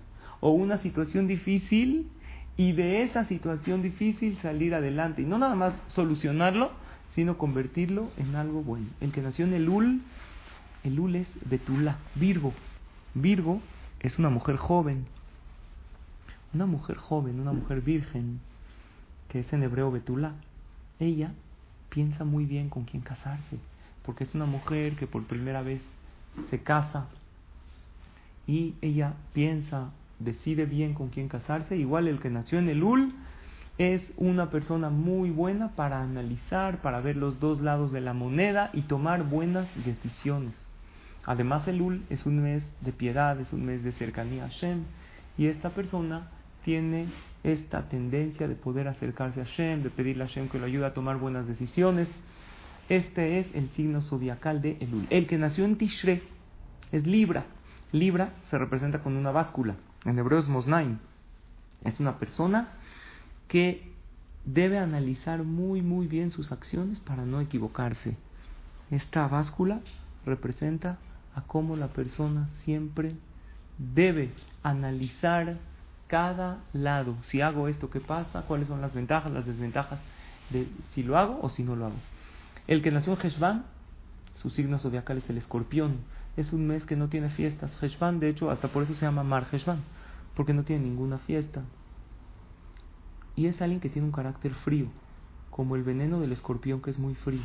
o 0.42 0.50
una 0.50 0.80
situación 0.80 1.28
difícil 1.28 2.10
y 2.58 2.74
de 2.74 3.04
esa 3.04 3.26
situación 3.26 3.82
difícil 3.82 4.38
salir 4.42 4.74
adelante. 4.74 5.22
Y 5.22 5.26
no 5.26 5.38
nada 5.38 5.56
más 5.56 5.74
solucionarlo, 5.88 6.72
sino 7.10 7.38
convertirlo 7.38 8.10
en 8.18 8.36
algo 8.36 8.64
bueno. 8.64 8.88
El 9.00 9.12
que 9.12 9.22
nació 9.22 9.46
en 9.46 9.54
el 9.54 9.70
Ul, 9.70 10.02
el 10.84 11.00
Ul 11.00 11.16
es 11.16 11.28
Betula, 11.50 11.98
Virgo. 12.16 12.54
Virgo 13.14 13.62
es 14.00 14.20
una 14.20 14.30
mujer 14.30 14.58
joven. 14.58 15.06
Una 16.56 16.68
mujer 16.68 16.96
joven, 16.96 17.42
una 17.42 17.52
mujer 17.52 17.82
virgen, 17.82 18.40
que 19.28 19.42
es 19.42 19.52
en 19.52 19.62
hebreo 19.62 19.92
Betula. 19.92 20.36
Ella 21.02 21.34
piensa 21.90 22.24
muy 22.24 22.46
bien 22.46 22.70
con 22.70 22.86
quién 22.86 23.04
casarse, 23.04 23.58
porque 24.06 24.24
es 24.24 24.34
una 24.34 24.46
mujer 24.46 24.96
que 24.96 25.06
por 25.06 25.26
primera 25.26 25.64
vez 25.64 25.82
se 26.50 26.64
casa 26.64 27.08
y 28.48 28.74
ella 28.82 29.16
piensa 29.34 29.90
decide 30.20 30.66
bien 30.66 30.94
con 30.94 31.10
quién 31.10 31.28
casarse. 31.28 31.76
Igual 31.76 32.08
el 32.08 32.22
que 32.22 32.30
nació 32.30 32.58
en 32.58 32.70
el 32.70 32.82
UL 32.84 33.14
es 33.78 34.14
una 34.16 34.50
persona 34.50 34.90
muy 34.90 35.32
buena 35.32 35.72
para 35.76 36.02
analizar, 36.02 36.82
para 36.82 37.02
ver 37.02 37.18
los 37.18 37.42
dos 37.42 37.60
lados 37.60 37.92
de 37.92 38.00
la 38.00 38.14
moneda 38.14 38.70
y 38.72 38.84
tomar 38.84 39.28
buenas 39.28 39.68
decisiones. 39.84 40.54
Además 41.26 41.68
el 41.68 41.82
UL 41.82 42.06
es 42.10 42.26
un 42.26 42.42
mes 42.42 42.64
de 42.80 42.94
piedad, 42.94 43.38
es 43.42 43.52
un 43.52 43.66
mes 43.66 43.84
de 43.84 43.92
cercanía 43.92 44.46
a 44.46 44.48
Hashem 44.48 44.86
y 45.38 45.48
esta 45.48 45.72
persona 45.72 46.30
tiene 46.66 47.06
esta 47.44 47.88
tendencia 47.88 48.48
de 48.48 48.56
poder 48.56 48.90
acercarse 48.90 49.40
a 49.40 49.46
Hashem, 49.46 49.84
de 49.84 49.90
pedirle 49.90 50.24
a 50.24 50.28
Hashem 50.28 50.50
que 50.50 50.60
lo 50.60 50.66
ayude 50.66 50.88
a 50.88 50.94
tomar 50.94 51.18
buenas 51.18 51.48
decisiones. 51.48 52.10
Este 52.90 53.40
es 53.40 53.48
el 53.54 53.70
signo 53.72 54.02
zodiacal 54.02 54.62
de 54.62 54.78
Elul. 54.82 55.08
El 55.10 55.28
que 55.28 55.38
nació 55.38 55.64
en 55.64 55.78
Tishre 55.78 56.24
es 56.92 57.08
Libra. 57.08 57.46
Libra 57.94 58.34
se 58.50 58.58
representa 58.58 59.02
con 59.02 59.16
una 59.16 59.32
báscula 59.32 59.76
en 60.06 60.20
hebreo 60.20 60.38
es 60.38 60.48
Mosnaim, 60.48 61.00
es 61.84 62.00
una 62.00 62.20
persona 62.20 62.70
que 63.48 63.92
debe 64.46 64.78
analizar 64.78 65.44
muy 65.44 65.82
muy 65.82 66.08
bien 66.08 66.30
sus 66.30 66.52
acciones 66.52 67.00
para 67.00 67.26
no 67.26 67.42
equivocarse. 67.42 68.16
Esta 68.92 69.28
báscula 69.28 69.82
representa 70.26 71.00
a 71.34 71.42
cómo 71.42 71.76
la 71.76 71.88
persona 71.88 72.50
siempre 72.64 73.16
debe 73.80 74.32
analizar 74.62 75.58
cada 76.08 76.60
lado. 76.74 77.16
Si 77.30 77.42
hago 77.42 77.68
esto, 77.68 77.90
¿qué 77.90 78.00
pasa? 78.00 78.44
¿Cuáles 78.44 78.68
son 78.68 78.82
las 78.82 78.94
ventajas, 78.94 79.32
las 79.32 79.46
desventajas 79.46 80.00
de 80.50 80.68
si 80.94 81.04
lo 81.04 81.18
hago 81.18 81.40
o 81.42 81.50
si 81.50 81.64
no 81.64 81.76
lo 81.76 81.88
hago? 81.88 81.96
El 82.68 82.82
que 82.82 82.92
nació 82.92 83.14
en 83.14 83.20
Heshvan, 83.26 83.66
su 84.36 84.50
signo 84.50 84.80
zodiacal 84.80 85.18
es 85.18 85.30
el 85.30 85.38
escorpión. 85.38 85.98
Es 86.38 86.52
un 86.52 86.68
mes 86.68 86.86
que 86.86 86.96
no 86.96 87.08
tiene 87.08 87.30
fiestas. 87.30 87.72
Heshvan, 87.82 88.20
de 88.20 88.30
hecho, 88.30 88.52
hasta 88.52 88.68
por 88.68 88.84
eso 88.84 88.94
se 88.94 89.06
llama 89.06 89.24
Mar 89.24 89.48
Heshvan 89.52 89.84
porque 90.36 90.54
no 90.54 90.64
tiene 90.64 90.84
ninguna 90.84 91.18
fiesta. 91.20 91.64
Y 93.36 93.48
es 93.48 93.62
alguien 93.62 93.80
que 93.80 93.90
tiene 93.90 94.08
un 94.08 94.14
carácter 94.14 94.54
frío, 94.54 94.88
como 95.50 95.76
el 95.76 95.84
veneno 95.84 96.20
del 96.20 96.32
escorpión 96.32 96.82
que 96.82 96.92
es 96.92 97.00
muy 97.00 97.16
frío. 97.16 97.44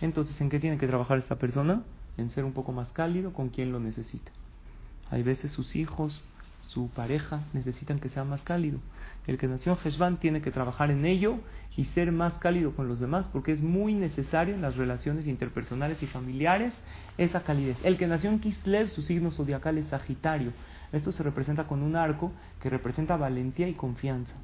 Entonces, 0.00 0.40
¿en 0.40 0.50
qué 0.50 0.60
tiene 0.60 0.78
que 0.78 0.86
trabajar 0.86 1.18
esta 1.18 1.36
persona? 1.36 1.82
En 2.16 2.30
ser 2.30 2.44
un 2.44 2.52
poco 2.52 2.72
más 2.72 2.92
cálido 2.92 3.32
con 3.32 3.48
quien 3.48 3.72
lo 3.72 3.80
necesita. 3.80 4.30
Hay 5.10 5.22
veces 5.22 5.52
sus 5.52 5.74
hijos, 5.76 6.22
su 6.60 6.88
pareja 6.88 7.44
necesitan 7.52 7.98
que 7.98 8.08
sea 8.08 8.24
más 8.24 8.42
cálido. 8.42 8.78
El 9.26 9.38
que 9.38 9.46
nació 9.46 9.72
en 9.72 9.78
Heshvan 9.84 10.20
tiene 10.20 10.40
que 10.40 10.50
trabajar 10.50 10.90
en 10.90 11.04
ello 11.04 11.38
y 11.76 11.84
ser 11.86 12.12
más 12.12 12.34
cálido 12.34 12.74
con 12.74 12.88
los 12.88 12.98
demás 12.98 13.28
porque 13.32 13.52
es 13.52 13.62
muy 13.62 13.94
necesario 13.94 14.54
en 14.54 14.62
las 14.62 14.76
relaciones 14.76 15.26
interpersonales 15.26 16.02
y 16.02 16.06
familiares 16.06 16.72
esa 17.18 17.42
calidez. 17.42 17.76
El 17.84 17.96
que 17.96 18.06
nació 18.06 18.30
en 18.30 18.40
Kislev, 18.40 18.90
su 18.90 19.02
signo 19.02 19.30
zodiacal 19.30 19.78
es 19.78 19.86
Sagitario. 19.86 20.52
Esto 20.92 21.12
se 21.12 21.22
representa 21.22 21.66
con 21.66 21.82
un 21.82 21.96
arco 21.96 22.32
que 22.60 22.70
representa 22.70 23.16
valentía 23.16 23.68
y 23.68 23.74
confianza, 23.74 24.34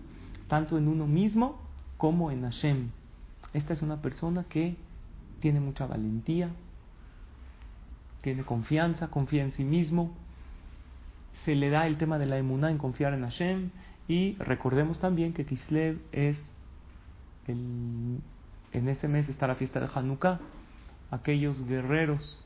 tanto 0.48 0.76
en 0.76 0.88
uno 0.88 1.06
mismo 1.06 1.60
como 1.96 2.30
en 2.30 2.42
Hashem. 2.42 2.90
Esta 3.54 3.72
es 3.72 3.82
una 3.82 4.02
persona 4.02 4.44
que 4.48 4.76
tiene 5.40 5.60
mucha 5.60 5.86
valentía, 5.86 6.50
tiene 8.20 8.42
confianza, 8.42 9.08
confía 9.08 9.44
en 9.44 9.52
sí 9.52 9.64
mismo, 9.64 10.14
se 11.44 11.54
le 11.54 11.70
da 11.70 11.86
el 11.86 11.96
tema 11.96 12.18
de 12.18 12.26
la 12.26 12.38
emuná 12.38 12.70
en 12.70 12.78
confiar 12.78 13.14
en 13.14 13.22
Hashem 13.22 13.70
y 14.08 14.36
recordemos 14.36 15.00
también 15.00 15.32
que 15.32 15.44
Kislev 15.44 15.98
es 16.12 16.38
en 17.46 18.22
ese 18.72 19.06
mes 19.08 19.28
está 19.28 19.46
la 19.46 19.54
fiesta 19.54 19.80
de 19.80 19.88
Hanukkah, 19.94 20.40
aquellos 21.10 21.66
guerreros 21.66 22.42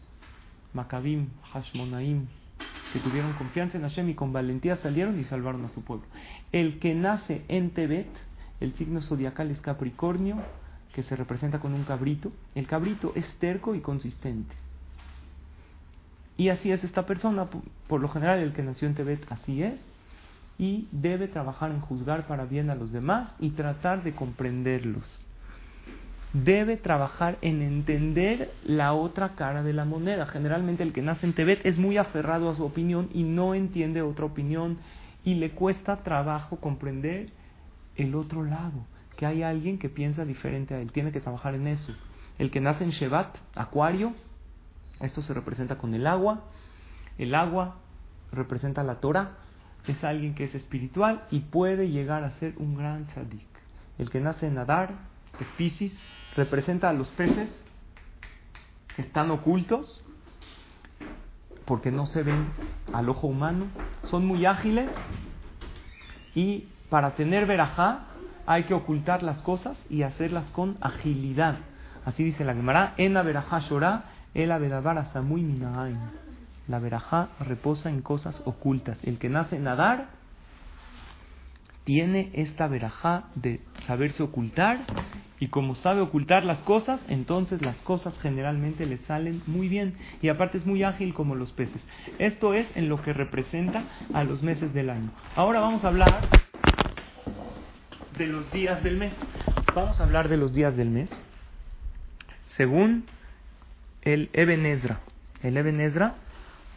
Maccabim, 0.75 1.29
Hashmonaim, 1.53 2.27
que 2.93 3.01
tuvieron 3.01 3.33
confianza 3.35 3.79
en 3.79 3.85
Hashem 3.85 4.11
y 4.11 4.15
con 4.15 4.33
valentía 4.33 4.77
salieron 4.77 5.19
y 5.19 5.25
salvaron 5.25 5.65
a 5.65 5.69
su 5.69 5.83
pueblo. 5.83 6.07
El 6.53 6.79
que 6.79 6.95
nace 6.95 7.43
en 7.49 7.71
Tebet, 7.71 8.09
el 8.61 8.75
signo 8.75 9.01
zodiacal 9.01 9.51
es 9.51 9.61
Capricornio, 9.61 10.37
que 10.93 11.03
se 11.03 11.17
representa 11.17 11.61
con 11.61 11.75
un 11.75 11.85
cabrito. 11.85 12.31
El 12.55 12.67
cabrito 12.67 13.13
es 13.15 13.27
terco 13.39 13.75
y 13.75 13.81
consistente. 13.81 14.55
Y 16.39 16.49
así 16.49 16.73
es 16.73 16.83
esta 16.85 17.05
persona, 17.05 17.49
por 17.87 18.01
lo 18.01 18.09
general 18.09 18.39
el 18.39 18.55
que 18.55 18.63
nació 18.63 18.89
en 18.89 18.95
Tebet 18.95 19.31
así 19.31 19.63
es, 19.63 19.79
y 20.59 20.89
debe 20.91 21.29
trabajar 21.29 21.71
en 21.71 21.81
juzgar 21.81 22.27
para 22.27 22.47
bien 22.47 22.71
a 22.71 22.75
los 22.75 22.93
demás 22.93 23.33
y 23.39 23.51
tratar 23.51 24.03
de 24.03 24.15
comprenderlos 24.15 25.29
debe 26.33 26.77
trabajar 26.77 27.39
en 27.41 27.63
entender 27.63 28.51
la 28.65 28.93
otra 28.93 29.35
cara 29.35 29.63
de 29.63 29.73
la 29.73 29.85
moneda. 29.85 30.27
Generalmente 30.27 30.83
el 30.83 30.93
que 30.93 31.03
nace 31.03 31.27
en 31.27 31.33
Tebet 31.33 31.65
es 31.65 31.79
muy 31.79 31.97
aferrado 31.97 32.51
a 32.51 32.55
su 32.55 32.65
opinión 32.65 33.09
y 33.15 33.23
no 33.23 33.55
entiende 33.55 34.03
otra 34.03 34.27
opinión 34.27 34.79
y 35.25 35.35
le 35.35 35.51
cuesta 35.51 35.97
trabajo 35.99 36.57
comprender 36.57 37.31
el 37.97 38.15
otro 38.15 38.45
lado, 38.45 38.87
que 39.17 39.27
hay 39.27 39.43
alguien 39.43 39.79
que 39.79 39.89
piensa 39.89 40.25
diferente 40.25 40.75
a 40.75 40.81
él, 40.81 40.93
tiene 40.93 41.13
que 41.13 41.21
trabajar 41.21 41.55
en 41.55 41.67
eso. 41.67 41.93
El 42.39 42.51
que 42.51 42.61
nace 42.61 42.85
en 42.85 42.91
Shevat, 42.91 43.37
Acuario, 43.57 44.13
esto 45.01 45.23
se 45.23 45.35
representa 45.35 45.79
con 45.79 45.95
el 45.95 46.07
agua, 46.07 46.45
el 47.19 47.35
agua 47.35 47.77
representa 48.33 48.83
la 48.83 48.97
Torah, 48.97 49.39
es 49.87 50.03
alguien 50.05 50.35
que 50.35 50.45
es 50.45 50.55
espiritual 50.55 51.25
y 51.31 51.41
puede 51.41 51.89
llegar 51.89 52.25
a 52.25 52.33
ser 52.33 52.55
un 52.59 52.77
gran 52.77 53.07
tzadik. 53.07 53.47
El 53.99 54.11
que 54.11 54.21
nace 54.21 54.47
en 54.47 54.59
Adar, 54.59 54.91
es 55.41 55.93
representa 56.37 56.89
a 56.89 56.93
los 56.93 57.09
peces 57.11 57.49
que 58.95 59.03
están 59.03 59.31
ocultos, 59.31 60.05
porque 61.65 61.91
no 61.91 62.07
se 62.07 62.23
ven 62.23 62.49
al 62.93 63.09
ojo 63.09 63.27
humano, 63.27 63.67
son 64.05 64.27
muy 64.27 64.47
ágiles 64.47 64.91
y 66.35 66.69
para 66.89 67.15
tener 67.15 67.47
verajá 67.47 68.07
hay 68.47 68.65
que 68.65 68.75
ocultar 68.75 69.23
las 69.23 69.43
cosas 69.43 69.79
y 69.91 70.03
hacerlas 70.03 70.51
con 70.53 70.79
agilidad. 70.81 71.57
Así 72.05 72.25
dice 72.25 72.45
la 72.45 72.55
Gemara, 72.55 72.95
en 72.97 73.13
la 73.13 73.23
verajá 73.23 73.61
shorá, 73.61 74.05
el 74.35 74.51
muy 75.23 75.43
minaim. 75.43 75.99
La 76.69 76.79
verajá 76.79 77.31
reposa 77.41 77.89
en 77.89 78.03
cosas 78.03 78.43
ocultas. 78.45 78.99
El 79.03 79.19
que 79.19 79.29
nace 79.29 79.59
nadar 79.59 80.11
tiene 81.85 82.31
esta 82.35 82.69
verajá 82.69 83.25
de 83.35 83.63
saberse 83.87 84.23
ocultar 84.23 84.81
y 85.41 85.49
como 85.49 85.75
sabe 85.75 86.03
ocultar 86.03 86.45
las 86.45 86.59
cosas, 86.59 87.01
entonces 87.09 87.63
las 87.63 87.77
cosas 87.79 88.13
generalmente 88.21 88.85
le 88.85 88.99
salen 88.99 89.41
muy 89.47 89.69
bien 89.69 89.95
y 90.21 90.29
aparte 90.29 90.59
es 90.59 90.67
muy 90.67 90.83
ágil 90.83 91.15
como 91.15 91.35
los 91.35 91.53
peces. 91.53 91.81
Esto 92.19 92.53
es 92.53 92.67
en 92.77 92.91
lo 92.91 93.01
que 93.01 93.15
representa 93.15 93.85
a 94.13 94.25
los 94.25 94.43
meses 94.43 94.75
del 94.75 94.91
año. 94.91 95.11
Ahora 95.37 95.61
vamos 95.61 95.85
a 95.85 95.89
hablar 95.89 96.29
de 98.19 98.27
los 98.27 98.53
días 98.53 98.83
del 98.83 98.99
mes. 98.99 99.15
Vamos 99.75 99.99
a 100.01 100.05
hablar 100.05 100.29
de 100.29 100.37
los 100.37 100.53
días 100.53 100.77
del 100.77 100.91
mes 100.91 101.09
según 102.59 103.05
el 104.09 104.31
Eben 104.33 104.67
Ezra. 104.67 105.01
El 105.43 105.57
Eben 105.57 105.81
Ezra 105.81 106.15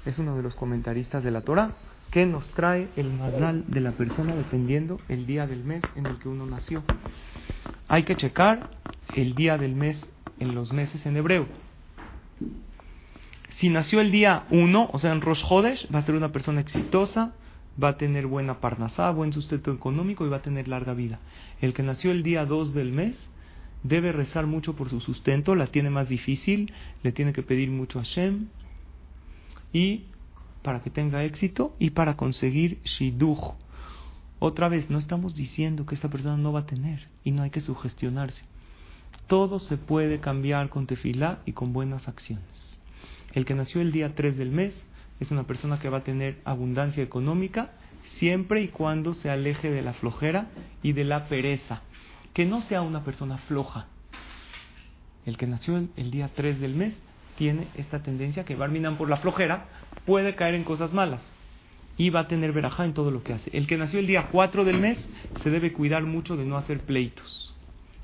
es 0.06 0.20
uno 0.20 0.36
de 0.36 0.44
los 0.44 0.56
comentaristas 0.56 1.24
de 1.24 1.32
la 1.32 1.42
Torah 1.42 1.72
que 2.12 2.26
nos 2.26 2.50
trae 2.52 2.90
el 2.98 3.12
mazal 3.12 3.64
de 3.68 3.80
la 3.80 3.94
persona 3.94 4.36
defendiendo 4.36 5.00
el 5.08 5.26
día 5.26 5.48
del 5.48 5.64
mes 5.64 5.82
en 5.96 6.06
el 6.06 6.20
que 6.20 6.28
uno 6.28 6.46
nació. 6.46 6.84
Hay 7.88 8.04
que 8.04 8.16
checar 8.16 8.70
el 9.16 9.34
día 9.34 9.58
del 9.58 9.76
mes 9.76 10.06
en 10.40 10.54
los 10.54 10.74
meses 10.74 11.06
en 11.06 11.16
hebreo. 11.16 11.48
Si 13.52 13.70
nació 13.70 14.02
el 14.02 14.12
día 14.12 14.44
1, 14.50 14.90
o 14.92 15.00
sea, 15.00 15.12
en 15.12 15.22
Rosh 15.22 15.44
Hodesh, 15.48 15.88
va 15.94 16.00
a 16.00 16.02
ser 16.02 16.16
una 16.16 16.32
persona 16.32 16.62
exitosa, 16.62 17.34
va 17.82 17.90
a 17.90 17.98
tener 17.98 18.28
buena 18.28 18.60
parnasá, 18.60 19.10
buen 19.12 19.32
sustento 19.32 19.72
económico 19.72 20.26
y 20.26 20.30
va 20.30 20.38
a 20.38 20.42
tener 20.42 20.68
larga 20.68 20.94
vida. 20.94 21.20
El 21.62 21.74
que 21.74 21.84
nació 21.84 22.12
el 22.12 22.24
día 22.24 22.46
2 22.46 22.74
del 22.74 22.92
mes 22.92 23.31
debe 23.84 24.12
rezar 24.12 24.48
mucho 24.48 24.76
por 24.76 24.90
su 24.90 25.00
sustento, 25.00 25.56
la 25.56 25.68
tiene 25.68 25.90
más 25.90 26.10
difícil, 26.10 26.74
le 27.04 27.12
tiene 27.12 27.34
que 27.34 27.44
pedir 27.44 27.70
mucho 27.70 28.00
a 28.00 28.04
Hashem 28.04 28.48
y 29.74 30.06
para 30.62 30.82
que 30.82 30.90
tenga 30.90 31.24
éxito 31.24 31.76
y 31.80 31.92
para 31.92 32.18
conseguir 32.18 32.80
shiduch. 32.84 33.56
Otra 34.40 34.70
vez, 34.70 34.90
no 34.90 34.98
estamos 34.98 35.36
diciendo 35.36 35.86
que 35.86 35.96
esta 35.96 36.10
persona 36.10 36.38
no 36.38 36.52
va 36.52 36.62
a 36.62 36.66
tener 36.66 37.08
y 37.24 37.32
no 37.32 37.44
hay 37.44 37.50
que 37.50 37.62
sugestionarse. 37.62 38.42
Todo 39.28 39.60
se 39.60 39.78
puede 39.78 40.20
cambiar 40.20 40.70
con 40.70 40.88
tefilá 40.88 41.40
y 41.46 41.54
con 41.54 41.74
buenas 41.74 42.08
acciones. 42.08 42.80
El 43.34 43.46
que 43.46 43.56
nació 43.56 43.82
el 43.82 43.92
día 43.92 44.14
3 44.16 44.38
del 44.38 44.52
mes 44.52 44.76
es 45.20 45.32
una 45.32 45.44
persona 45.44 45.80
que 45.80 45.90
va 45.90 46.00
a 46.00 46.04
tener 46.04 46.40
abundancia 46.44 47.04
económica 47.04 47.72
siempre 48.18 48.62
y 48.62 48.68
cuando 48.70 49.14
se 49.14 49.30
aleje 49.30 49.70
de 49.70 49.82
la 49.82 49.94
flojera 49.94 50.48
y 50.82 50.94
de 50.94 51.04
la 51.04 51.28
pereza. 51.28 51.84
Que 52.34 52.46
no 52.46 52.62
sea 52.62 52.82
una 52.82 53.04
persona 53.04 53.38
floja. 53.38 53.88
El 55.26 55.38
que 55.38 55.48
nació 55.48 55.78
el 55.96 56.12
día 56.12 56.30
3 56.34 56.60
del 56.60 56.76
mes 56.76 56.96
tiene 57.38 57.68
esta 57.76 58.02
tendencia 58.02 58.46
que 58.46 58.56
Barminan 58.56 58.98
por 58.98 59.10
la 59.10 59.18
flojera 59.18 59.66
puede 60.06 60.36
caer 60.36 60.56
en 60.56 60.64
cosas 60.64 60.94
malas 60.94 61.22
y 61.98 62.10
va 62.10 62.22
a 62.22 62.28
tener 62.28 62.52
verajá 62.52 62.86
en 62.86 62.94
todo 62.94 63.12
lo 63.12 63.24
que 63.24 63.34
hace. 63.34 63.56
El 63.56 63.68
que 63.68 63.78
nació 63.78 64.00
el 64.00 64.08
día 64.08 64.30
4 64.32 64.64
del 64.66 64.80
mes 64.80 64.98
se 65.44 65.50
debe 65.50 65.74
cuidar 65.74 66.04
mucho 66.04 66.36
de 66.38 66.46
no 66.46 66.58
hacer 66.58 66.80
pleitos. 66.82 67.54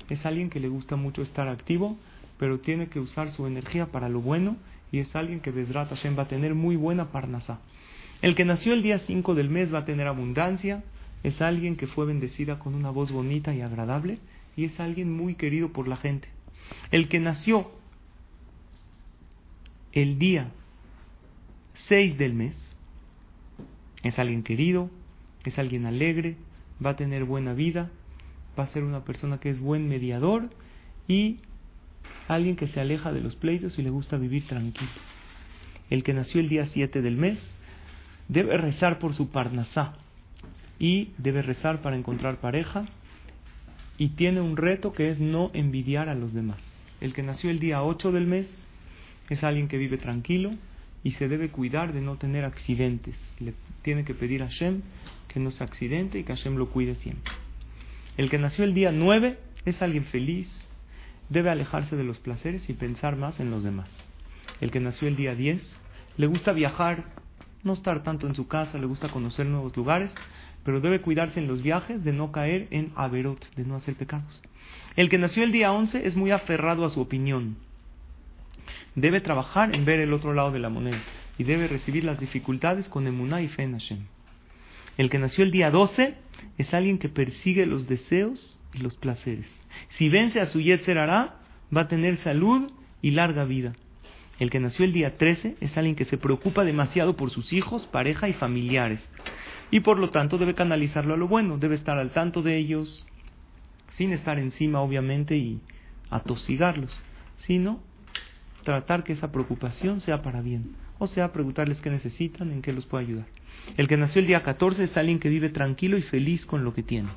Es 0.08 0.24
alguien 0.24 0.50
que 0.50 0.60
le 0.60 0.68
gusta 0.68 0.96
mucho 0.96 1.22
estar 1.22 1.48
activo, 1.48 1.96
pero 2.38 2.60
tiene 2.60 2.88
que 2.88 3.00
usar 3.00 3.30
su 3.30 3.46
energía 3.46 3.86
para 3.86 4.08
lo 4.08 4.20
bueno 4.20 4.56
y 4.92 5.00
es 5.00 5.14
alguien 5.16 5.40
que 5.40 5.50
Bezrat 5.50 5.90
Hashem 5.90 6.16
va 6.18 6.22
a 6.22 6.28
tener 6.28 6.54
muy 6.54 6.76
buena 6.76 7.10
parnasá. 7.10 7.60
El 8.22 8.34
que 8.34 8.44
nació 8.44 8.72
el 8.72 8.82
día 8.82 8.98
5 8.98 9.34
del 9.34 9.50
mes 9.50 9.72
va 9.72 9.78
a 9.78 9.84
tener 9.84 10.06
abundancia, 10.06 10.82
es 11.22 11.40
alguien 11.40 11.76
que 11.76 11.86
fue 11.86 12.06
bendecida 12.06 12.58
con 12.58 12.74
una 12.74 12.90
voz 12.90 13.10
bonita 13.10 13.54
y 13.54 13.60
agradable 13.60 14.18
y 14.56 14.64
es 14.64 14.78
alguien 14.80 15.12
muy 15.12 15.34
querido 15.34 15.72
por 15.72 15.88
la 15.88 15.96
gente. 15.96 16.28
El 16.90 17.08
que 17.08 17.20
nació 17.20 17.70
el 19.92 20.18
día 20.18 20.50
6 21.74 22.18
del 22.18 22.34
mes, 22.34 22.76
es 24.02 24.18
alguien 24.18 24.42
querido, 24.42 24.90
es 25.44 25.58
alguien 25.58 25.86
alegre, 25.86 26.36
va 26.84 26.90
a 26.90 26.96
tener 26.96 27.24
buena 27.24 27.54
vida, 27.54 27.90
va 28.58 28.64
a 28.64 28.68
ser 28.68 28.84
una 28.84 29.04
persona 29.04 29.38
que 29.38 29.50
es 29.50 29.60
buen 29.60 29.88
mediador 29.88 30.50
y 31.06 31.38
alguien 32.28 32.56
que 32.56 32.68
se 32.68 32.80
aleja 32.80 33.12
de 33.12 33.20
los 33.20 33.36
pleitos 33.36 33.78
y 33.78 33.82
le 33.82 33.90
gusta 33.90 34.18
vivir 34.18 34.46
tranquilo. 34.46 34.90
El 35.90 36.02
que 36.02 36.14
nació 36.14 36.40
el 36.40 36.48
día 36.48 36.66
7 36.66 37.00
del 37.00 37.16
mes 37.16 37.38
debe 38.28 38.56
rezar 38.56 38.98
por 38.98 39.14
su 39.14 39.30
parnasá 39.30 39.96
y 40.78 41.10
debe 41.18 41.42
rezar 41.42 41.82
para 41.82 41.96
encontrar 41.96 42.40
pareja 42.40 42.86
y 43.96 44.10
tiene 44.10 44.40
un 44.40 44.56
reto 44.56 44.92
que 44.92 45.10
es 45.10 45.18
no 45.18 45.50
envidiar 45.54 46.08
a 46.08 46.14
los 46.14 46.32
demás. 46.32 46.58
El 47.00 47.14
que 47.14 47.22
nació 47.22 47.50
el 47.50 47.58
día 47.58 47.82
8 47.82 48.12
del 48.12 48.26
mes 48.26 48.48
es 49.28 49.42
alguien 49.44 49.68
que 49.68 49.78
vive 49.78 49.98
tranquilo 49.98 50.52
y 51.02 51.12
se 51.12 51.28
debe 51.28 51.50
cuidar 51.50 51.92
de 51.92 52.00
no 52.00 52.16
tener 52.16 52.44
accidentes. 52.44 53.16
Le 53.40 53.54
tiene 53.82 54.04
que 54.04 54.14
pedir 54.14 54.42
a 54.42 54.46
Hashem 54.46 54.82
que 55.28 55.40
no 55.40 55.50
se 55.50 55.64
accidente 55.64 56.18
y 56.18 56.24
que 56.24 56.34
Hashem 56.34 56.56
lo 56.56 56.70
cuide 56.70 56.94
siempre. 56.96 57.32
El 58.16 58.30
que 58.30 58.38
nació 58.38 58.64
el 58.64 58.74
día 58.74 58.90
9 58.90 59.38
es 59.64 59.82
alguien 59.82 60.04
feliz, 60.04 60.66
debe 61.28 61.50
alejarse 61.50 61.96
de 61.96 62.04
los 62.04 62.18
placeres 62.18 62.68
y 62.68 62.72
pensar 62.72 63.16
más 63.16 63.38
en 63.38 63.50
los 63.50 63.62
demás. 63.62 63.90
El 64.60 64.70
que 64.70 64.80
nació 64.80 65.08
el 65.08 65.16
día 65.16 65.34
10 65.34 65.80
le 66.16 66.26
gusta 66.26 66.52
viajar, 66.52 67.04
no 67.62 67.74
estar 67.74 68.02
tanto 68.02 68.26
en 68.26 68.34
su 68.34 68.48
casa, 68.48 68.78
le 68.78 68.86
gusta 68.86 69.08
conocer 69.08 69.46
nuevos 69.46 69.76
lugares, 69.76 70.10
pero 70.68 70.82
debe 70.82 71.00
cuidarse 71.00 71.40
en 71.40 71.48
los 71.48 71.62
viajes 71.62 72.04
de 72.04 72.12
no 72.12 72.30
caer 72.30 72.68
en 72.70 72.92
averot, 72.94 73.42
de 73.54 73.64
no 73.64 73.74
hacer 73.74 73.94
pecados. 73.94 74.42
El 74.96 75.08
que 75.08 75.16
nació 75.16 75.42
el 75.42 75.50
día 75.50 75.72
11 75.72 76.06
es 76.06 76.14
muy 76.14 76.30
aferrado 76.30 76.84
a 76.84 76.90
su 76.90 77.00
opinión, 77.00 77.56
debe 78.94 79.22
trabajar 79.22 79.74
en 79.74 79.86
ver 79.86 79.98
el 79.98 80.12
otro 80.12 80.34
lado 80.34 80.50
de 80.50 80.58
la 80.58 80.68
moneda 80.68 81.00
y 81.38 81.44
debe 81.44 81.68
recibir 81.68 82.04
las 82.04 82.20
dificultades 82.20 82.86
con 82.90 83.06
emuná 83.06 83.40
y 83.40 83.48
fe. 83.48 83.66
El 84.98 85.08
que 85.08 85.18
nació 85.18 85.42
el 85.42 85.52
día 85.52 85.70
12 85.70 86.16
es 86.58 86.74
alguien 86.74 86.98
que 86.98 87.08
persigue 87.08 87.64
los 87.64 87.88
deseos 87.88 88.60
y 88.74 88.80
los 88.80 88.94
placeres. 88.94 89.46
Si 89.88 90.10
vence 90.10 90.38
a 90.38 90.44
su 90.44 90.60
Yetzer 90.60 90.98
Hará, 90.98 91.36
va 91.74 91.80
a 91.80 91.88
tener 91.88 92.18
salud 92.18 92.70
y 93.00 93.12
larga 93.12 93.46
vida. 93.46 93.72
El 94.38 94.50
que 94.50 94.60
nació 94.60 94.84
el 94.84 94.92
día 94.92 95.16
13 95.16 95.56
es 95.62 95.78
alguien 95.78 95.96
que 95.96 96.04
se 96.04 96.18
preocupa 96.18 96.62
demasiado 96.62 97.16
por 97.16 97.30
sus 97.30 97.54
hijos, 97.54 97.86
pareja 97.86 98.28
y 98.28 98.34
familiares. 98.34 99.00
Y 99.70 99.80
por 99.80 99.98
lo 99.98 100.10
tanto 100.10 100.38
debe 100.38 100.54
canalizarlo 100.54 101.14
a 101.14 101.16
lo 101.16 101.28
bueno, 101.28 101.58
debe 101.58 101.74
estar 101.74 101.98
al 101.98 102.10
tanto 102.10 102.42
de 102.42 102.56
ellos, 102.56 103.06
sin 103.90 104.12
estar 104.12 104.38
encima 104.38 104.80
obviamente 104.80 105.36
y 105.36 105.60
atosigarlos, 106.10 107.02
sino 107.36 107.80
tratar 108.64 109.04
que 109.04 109.12
esa 109.12 109.30
preocupación 109.30 110.00
sea 110.00 110.22
para 110.22 110.40
bien. 110.40 110.74
O 110.98 111.06
sea, 111.06 111.32
preguntarles 111.32 111.80
qué 111.80 111.90
necesitan, 111.90 112.50
en 112.50 112.62
qué 112.62 112.72
los 112.72 112.86
puedo 112.86 113.04
ayudar. 113.04 113.26
El 113.76 113.88
que 113.88 113.96
nació 113.96 114.20
el 114.20 114.26
día 114.26 114.42
14 114.42 114.84
es 114.84 114.96
alguien 114.96 115.20
que 115.20 115.28
vive 115.28 115.48
tranquilo 115.50 115.96
y 115.96 116.02
feliz 116.02 116.44
con 116.44 116.64
lo 116.64 116.74
que 116.74 116.82
tiene. 116.82 117.10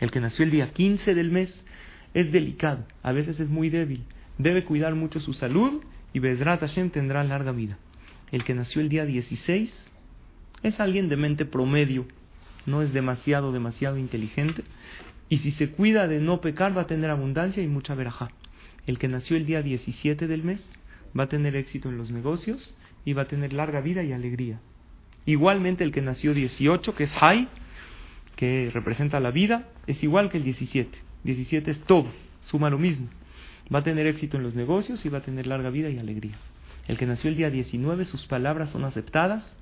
El 0.00 0.10
que 0.10 0.20
nació 0.20 0.44
el 0.44 0.50
día 0.50 0.72
15 0.72 1.14
del 1.14 1.30
mes 1.30 1.64
es 2.14 2.32
delicado, 2.32 2.86
a 3.02 3.12
veces 3.12 3.38
es 3.38 3.50
muy 3.50 3.68
débil. 3.68 4.04
Debe 4.38 4.64
cuidar 4.64 4.94
mucho 4.94 5.20
su 5.20 5.32
salud 5.32 5.82
y 6.12 6.18
Bezrat 6.18 6.60
Hashem 6.60 6.90
tendrá 6.90 7.22
larga 7.22 7.52
vida. 7.52 7.78
El 8.32 8.42
que 8.42 8.54
nació 8.54 8.80
el 8.80 8.88
día 8.88 9.04
16 9.04 9.89
es 10.62 10.80
alguien 10.80 11.08
de 11.08 11.16
mente 11.16 11.44
promedio, 11.44 12.06
no 12.66 12.82
es 12.82 12.92
demasiado, 12.92 13.52
demasiado 13.52 13.96
inteligente. 13.96 14.62
Y 15.28 15.38
si 15.38 15.52
se 15.52 15.70
cuida 15.70 16.08
de 16.08 16.20
no 16.20 16.40
pecar, 16.40 16.76
va 16.76 16.82
a 16.82 16.86
tener 16.86 17.10
abundancia 17.10 17.62
y 17.62 17.68
mucha 17.68 17.94
verajá. 17.94 18.30
El 18.86 18.98
que 18.98 19.08
nació 19.08 19.36
el 19.36 19.46
día 19.46 19.62
17 19.62 20.26
del 20.26 20.42
mes 20.42 20.60
va 21.18 21.24
a 21.24 21.28
tener 21.28 21.56
éxito 21.56 21.88
en 21.88 21.98
los 21.98 22.10
negocios 22.10 22.74
y 23.04 23.12
va 23.12 23.22
a 23.22 23.28
tener 23.28 23.52
larga 23.52 23.80
vida 23.80 24.02
y 24.02 24.12
alegría. 24.12 24.60
Igualmente 25.26 25.84
el 25.84 25.92
que 25.92 26.02
nació 26.02 26.34
18, 26.34 26.94
que 26.94 27.04
es 27.04 27.12
Hay, 27.20 27.48
que 28.36 28.70
representa 28.72 29.20
la 29.20 29.30
vida, 29.30 29.68
es 29.86 30.02
igual 30.02 30.30
que 30.30 30.38
el 30.38 30.44
17. 30.44 30.98
17 31.24 31.70
es 31.70 31.80
todo, 31.80 32.08
suma 32.42 32.70
lo 32.70 32.78
mismo. 32.78 33.08
Va 33.72 33.80
a 33.80 33.84
tener 33.84 34.06
éxito 34.06 34.38
en 34.38 34.42
los 34.42 34.54
negocios 34.54 35.04
y 35.04 35.08
va 35.08 35.18
a 35.18 35.22
tener 35.22 35.46
larga 35.46 35.70
vida 35.70 35.90
y 35.90 35.98
alegría. 35.98 36.36
El 36.88 36.98
que 36.98 37.06
nació 37.06 37.30
el 37.30 37.36
día 37.36 37.50
19, 37.50 38.04
sus 38.04 38.26
palabras 38.26 38.70
son 38.70 38.84
aceptadas, 38.84 39.54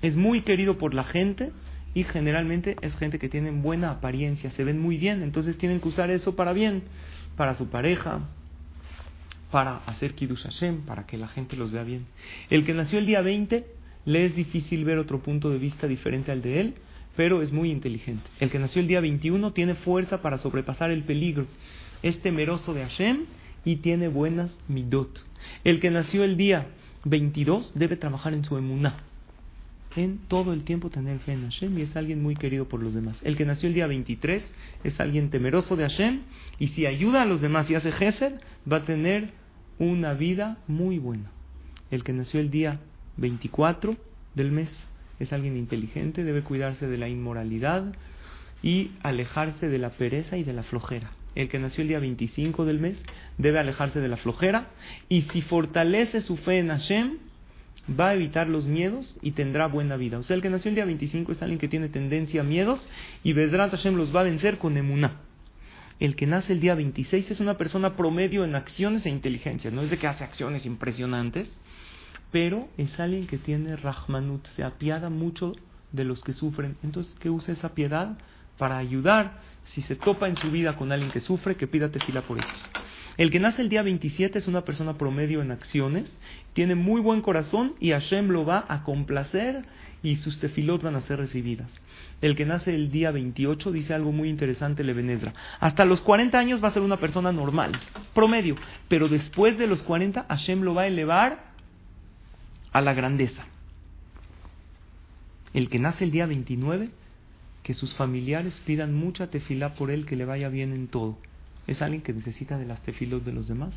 es 0.00 0.16
muy 0.16 0.40
querido 0.42 0.78
por 0.78 0.94
la 0.94 1.04
gente 1.04 1.52
y 1.94 2.04
generalmente 2.04 2.76
es 2.80 2.94
gente 2.96 3.18
que 3.18 3.28
tiene 3.28 3.50
buena 3.50 3.90
apariencia, 3.90 4.50
se 4.52 4.64
ven 4.64 4.80
muy 4.80 4.96
bien, 4.96 5.22
entonces 5.22 5.58
tienen 5.58 5.80
que 5.80 5.88
usar 5.88 6.10
eso 6.10 6.34
para 6.34 6.52
bien, 6.52 6.82
para 7.36 7.54
su 7.56 7.68
pareja, 7.68 8.20
para 9.50 9.78
hacer 9.86 10.14
Kiddush 10.14 10.44
Hashem, 10.44 10.82
para 10.82 11.06
que 11.06 11.18
la 11.18 11.28
gente 11.28 11.56
los 11.56 11.70
vea 11.70 11.84
bien. 11.84 12.06
El 12.48 12.64
que 12.64 12.72
nació 12.72 12.98
el 12.98 13.06
día 13.06 13.20
20, 13.20 13.66
le 14.06 14.24
es 14.24 14.34
difícil 14.34 14.84
ver 14.84 14.98
otro 14.98 15.20
punto 15.22 15.50
de 15.50 15.58
vista 15.58 15.86
diferente 15.86 16.32
al 16.32 16.40
de 16.40 16.60
él, 16.60 16.74
pero 17.14 17.42
es 17.42 17.52
muy 17.52 17.70
inteligente. 17.70 18.24
El 18.40 18.50
que 18.50 18.58
nació 18.58 18.80
el 18.80 18.88
día 18.88 19.00
21 19.00 19.52
tiene 19.52 19.74
fuerza 19.74 20.22
para 20.22 20.38
sobrepasar 20.38 20.90
el 20.90 21.04
peligro, 21.04 21.46
es 22.02 22.20
temeroso 22.20 22.72
de 22.72 22.82
Hashem 22.82 23.26
y 23.64 23.76
tiene 23.76 24.08
buenas 24.08 24.58
midot. 24.68 25.22
El 25.64 25.78
que 25.80 25.90
nació 25.90 26.24
el 26.24 26.36
día 26.36 26.68
22 27.04 27.72
debe 27.74 27.96
trabajar 27.96 28.32
en 28.32 28.44
su 28.44 28.56
emuná. 28.56 29.04
En 29.94 30.18
todo 30.28 30.54
el 30.54 30.64
tiempo 30.64 30.88
tener 30.88 31.18
fe 31.18 31.32
en 31.32 31.42
Hashem 31.42 31.78
y 31.78 31.82
es 31.82 31.96
alguien 31.96 32.22
muy 32.22 32.34
querido 32.34 32.66
por 32.66 32.82
los 32.82 32.94
demás. 32.94 33.18
El 33.22 33.36
que 33.36 33.44
nació 33.44 33.68
el 33.68 33.74
día 33.74 33.86
23 33.86 34.42
es 34.84 35.00
alguien 35.00 35.30
temeroso 35.30 35.76
de 35.76 35.84
Hashem 35.84 36.20
y 36.58 36.68
si 36.68 36.86
ayuda 36.86 37.22
a 37.22 37.26
los 37.26 37.42
demás 37.42 37.68
y 37.70 37.74
hace 37.74 37.92
gesed, 37.92 38.34
va 38.70 38.78
a 38.78 38.84
tener 38.84 39.30
una 39.78 40.14
vida 40.14 40.58
muy 40.66 40.98
buena. 40.98 41.30
El 41.90 42.04
que 42.04 42.14
nació 42.14 42.40
el 42.40 42.50
día 42.50 42.80
24 43.18 43.96
del 44.34 44.50
mes 44.50 44.70
es 45.18 45.32
alguien 45.32 45.56
inteligente, 45.56 46.24
debe 46.24 46.42
cuidarse 46.42 46.86
de 46.86 46.96
la 46.96 47.08
inmoralidad 47.08 47.92
y 48.62 48.92
alejarse 49.02 49.68
de 49.68 49.78
la 49.78 49.90
pereza 49.90 50.38
y 50.38 50.44
de 50.44 50.54
la 50.54 50.62
flojera. 50.62 51.10
El 51.34 51.48
que 51.48 51.58
nació 51.58 51.82
el 51.82 51.88
día 51.88 51.98
25 51.98 52.64
del 52.64 52.78
mes 52.78 52.98
debe 53.38 53.58
alejarse 53.58 54.00
de 54.00 54.08
la 54.08 54.16
flojera 54.16 54.68
y 55.08 55.22
si 55.22 55.42
fortalece 55.42 56.20
su 56.20 56.36
fe 56.36 56.58
en 56.58 56.68
Hashem, 56.68 57.18
va 57.88 58.10
a 58.10 58.14
evitar 58.14 58.48
los 58.48 58.66
miedos 58.66 59.16
y 59.22 59.32
tendrá 59.32 59.66
buena 59.66 59.96
vida. 59.96 60.18
O 60.18 60.22
sea, 60.22 60.36
el 60.36 60.42
que 60.42 60.50
nació 60.50 60.68
el 60.68 60.76
día 60.76 60.84
25 60.84 61.32
es 61.32 61.42
alguien 61.42 61.58
que 61.58 61.68
tiene 61.68 61.88
tendencia 61.88 62.42
a 62.42 62.44
miedos 62.44 62.86
y 63.24 63.32
Bedrat 63.32 63.70
Hashem 63.70 63.96
los 63.96 64.14
va 64.14 64.20
a 64.20 64.24
vencer 64.24 64.58
con 64.58 64.76
emuná. 64.76 65.20
El 65.98 66.16
que 66.16 66.26
nace 66.26 66.52
el 66.52 66.60
día 66.60 66.74
26 66.74 67.30
es 67.30 67.40
una 67.40 67.58
persona 67.58 67.96
promedio 67.96 68.44
en 68.44 68.54
acciones 68.54 69.06
e 69.06 69.10
inteligencia. 69.10 69.70
No 69.70 69.82
es 69.82 69.90
de 69.90 69.98
que 69.98 70.06
hace 70.06 70.24
acciones 70.24 70.66
impresionantes, 70.66 71.56
pero 72.32 72.68
es 72.76 72.98
alguien 72.98 73.26
que 73.26 73.38
tiene 73.38 73.76
Rahmanut, 73.76 74.46
se 74.48 74.64
apiada 74.64 75.10
mucho 75.10 75.52
de 75.92 76.04
los 76.04 76.22
que 76.24 76.32
sufren. 76.32 76.76
Entonces, 76.82 77.14
que 77.20 77.30
use 77.30 77.52
esa 77.52 77.74
piedad 77.74 78.16
para 78.58 78.78
ayudar. 78.78 79.40
Si 79.64 79.82
se 79.82 79.94
topa 79.94 80.28
en 80.28 80.36
su 80.36 80.50
vida 80.50 80.74
con 80.74 80.90
alguien 80.90 81.12
que 81.12 81.20
sufre, 81.20 81.56
que 81.56 81.68
pida 81.68 81.90
tefila 81.90 82.22
por 82.22 82.38
ellos. 82.38 82.81
El 83.16 83.30
que 83.30 83.40
nace 83.40 83.62
el 83.62 83.68
día 83.68 83.82
27 83.82 84.38
es 84.38 84.48
una 84.48 84.64
persona 84.64 84.96
promedio 84.96 85.42
en 85.42 85.50
acciones, 85.50 86.10
tiene 86.54 86.74
muy 86.74 87.00
buen 87.00 87.20
corazón 87.20 87.74
y 87.78 87.90
Hashem 87.90 88.28
lo 88.28 88.44
va 88.46 88.64
a 88.68 88.82
complacer 88.84 89.64
y 90.02 90.16
sus 90.16 90.38
tefilot 90.38 90.82
van 90.82 90.96
a 90.96 91.02
ser 91.02 91.18
recibidas. 91.18 91.70
El 92.20 92.34
que 92.36 92.46
nace 92.46 92.74
el 92.74 92.90
día 92.90 93.10
28 93.10 93.70
dice 93.70 93.94
algo 93.94 94.12
muy 94.12 94.28
interesante 94.28 94.82
Lebenezra. 94.82 95.34
Hasta 95.60 95.84
los 95.84 96.00
40 96.00 96.38
años 96.38 96.62
va 96.62 96.68
a 96.68 96.72
ser 96.72 96.82
una 96.82 96.98
persona 96.98 97.32
normal, 97.32 97.72
promedio, 98.14 98.56
pero 98.88 99.08
después 99.08 99.58
de 99.58 99.66
los 99.66 99.82
40 99.82 100.26
Hashem 100.28 100.62
lo 100.62 100.74
va 100.74 100.82
a 100.82 100.86
elevar 100.86 101.52
a 102.72 102.80
la 102.80 102.94
grandeza. 102.94 103.44
El 105.52 105.68
que 105.68 105.78
nace 105.78 106.04
el 106.04 106.10
día 106.10 106.26
29, 106.26 106.88
que 107.62 107.74
sus 107.74 107.94
familiares 107.94 108.60
pidan 108.64 108.94
mucha 108.94 109.28
tefilá 109.28 109.74
por 109.74 109.90
él, 109.90 110.06
que 110.06 110.16
le 110.16 110.24
vaya 110.24 110.48
bien 110.48 110.72
en 110.72 110.88
todo. 110.88 111.18
Es 111.72 111.80
alguien 111.80 112.02
que 112.02 112.12
necesita 112.12 112.58
de 112.58 112.66
las 112.66 112.82
tefilos 112.82 113.24
de 113.24 113.32
los 113.32 113.48
demás. 113.48 113.72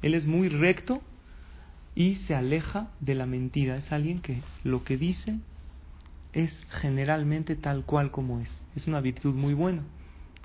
Él 0.00 0.14
es 0.14 0.26
muy 0.26 0.48
recto 0.48 1.02
y 1.94 2.16
se 2.16 2.34
aleja 2.34 2.88
de 3.00 3.14
la 3.14 3.26
mentira. 3.26 3.76
Es 3.76 3.92
alguien 3.92 4.22
que 4.22 4.40
lo 4.64 4.84
que 4.84 4.96
dice 4.96 5.36
es 6.32 6.66
generalmente 6.70 7.56
tal 7.56 7.84
cual 7.84 8.10
como 8.10 8.40
es. 8.40 8.48
Es 8.74 8.86
una 8.86 9.02
virtud 9.02 9.34
muy 9.34 9.52
buena, 9.52 9.82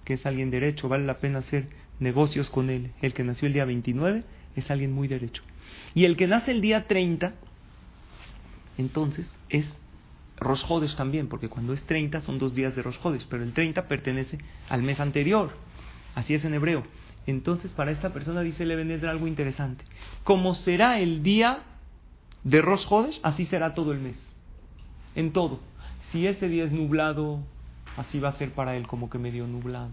que 0.04 0.16
es 0.16 0.26
alguien 0.26 0.52
derecho, 0.52 0.90
vale 0.90 1.06
la 1.06 1.20
pena 1.20 1.40
hacer 1.40 1.70
negocios 2.02 2.50
con 2.50 2.70
él. 2.70 2.92
El 3.02 3.14
que 3.14 3.24
nació 3.24 3.48
el 3.48 3.54
día 3.54 3.64
29 3.64 4.26
es 4.58 4.70
alguien 4.70 4.92
muy 4.92 5.08
derecho. 5.08 5.44
Y 5.94 6.04
el 6.04 6.18
que 6.18 6.28
nace 6.28 6.52
el 6.52 6.60
día 6.60 6.88
30 6.88 7.36
entonces 8.78 9.34
es 9.48 9.66
Rosh 10.38 10.66
también, 10.98 11.30
porque 11.30 11.48
cuando 11.48 11.72
es 11.72 11.82
30 11.84 12.20
son 12.20 12.38
dos 12.38 12.54
días 12.54 12.76
de 12.76 12.82
Rosh 12.82 12.98
pero 13.30 13.44
el 13.44 13.54
30 13.54 13.88
pertenece 13.88 14.40
al 14.68 14.84
mes 14.84 15.00
anterior. 15.00 15.54
Así 16.15 16.34
es 16.34 16.43
en 16.45 16.54
hebreo. 16.54 16.84
Entonces, 17.28 17.71
para 17.71 17.91
esta 17.91 18.13
persona 18.13 18.41
dice 18.41 18.65
Levenedra 18.65 19.12
algo 19.12 19.28
interesante. 19.28 19.84
Como 20.23 20.56
será 20.56 20.99
el 20.99 21.23
día 21.23 21.63
de 22.43 22.62
Rosh 22.62 22.86
así 23.23 23.45
será 23.45 23.73
todo 23.73 23.91
el 23.91 23.99
mes. 23.99 24.17
En 25.15 25.34
todo. 25.34 25.60
Si 26.12 26.25
ese 26.28 26.47
día 26.47 26.63
es 26.63 26.71
nublado, 26.71 27.39
así 27.97 28.19
va 28.19 28.30
a 28.30 28.34
ser 28.34 28.51
para 28.51 28.75
él 28.75 28.88
como 28.88 29.10
que 29.10 29.17
medio 29.17 29.47
nublado, 29.47 29.91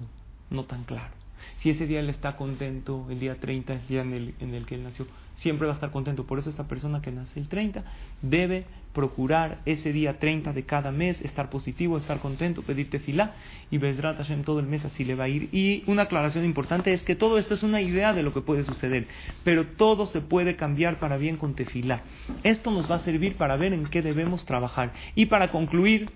no 0.50 0.64
tan 0.64 0.84
claro. 0.84 1.12
Si 1.58 1.70
ese 1.70 1.86
día 1.86 2.00
él 2.00 2.10
está 2.10 2.36
contento, 2.36 3.06
el 3.10 3.18
día 3.18 3.40
30 3.40 3.72
es 3.72 3.82
el 3.82 3.88
día 3.88 4.02
en 4.02 4.12
el, 4.12 4.34
en 4.40 4.54
el 4.54 4.66
que 4.66 4.74
él 4.74 4.84
nació, 4.84 5.06
siempre 5.42 5.66
va 5.66 5.72
a 5.72 5.74
estar 5.74 5.90
contento. 5.90 6.24
Por 6.24 6.38
eso 6.38 6.50
esta 6.50 6.68
persona 6.68 7.02
que 7.02 7.10
nace 7.10 7.38
el 7.38 7.48
30 7.48 7.84
debe 8.22 8.64
procurar 8.92 9.60
ese 9.64 9.92
día 9.92 10.18
30 10.18 10.52
de 10.52 10.64
cada 10.64 10.92
mes, 10.92 11.20
estar 11.22 11.50
positivo, 11.50 11.96
estar 11.96 12.20
contento, 12.20 12.62
pedir 12.62 12.90
tefilá 12.90 13.34
y 13.70 13.78
Bezrat 13.78 14.18
Hashem 14.18 14.44
todo 14.44 14.60
el 14.60 14.66
mes 14.66 14.84
así 14.84 15.04
le 15.04 15.14
va 15.14 15.24
a 15.24 15.28
ir. 15.28 15.48
Y 15.52 15.82
una 15.86 16.02
aclaración 16.02 16.44
importante 16.44 16.92
es 16.92 17.02
que 17.02 17.16
todo 17.16 17.38
esto 17.38 17.54
es 17.54 17.62
una 17.62 17.80
idea 17.80 18.12
de 18.12 18.22
lo 18.22 18.32
que 18.32 18.40
puede 18.40 18.64
suceder, 18.64 19.06
pero 19.44 19.66
todo 19.66 20.06
se 20.06 20.20
puede 20.20 20.56
cambiar 20.56 20.98
para 20.98 21.16
bien 21.16 21.36
con 21.36 21.54
tefilá. 21.54 22.02
Esto 22.42 22.70
nos 22.70 22.90
va 22.90 22.96
a 22.96 23.00
servir 23.00 23.36
para 23.36 23.56
ver 23.56 23.72
en 23.72 23.86
qué 23.86 24.02
debemos 24.02 24.44
trabajar. 24.44 24.92
Y 25.14 25.26
para 25.26 25.50
concluir 25.50 26.10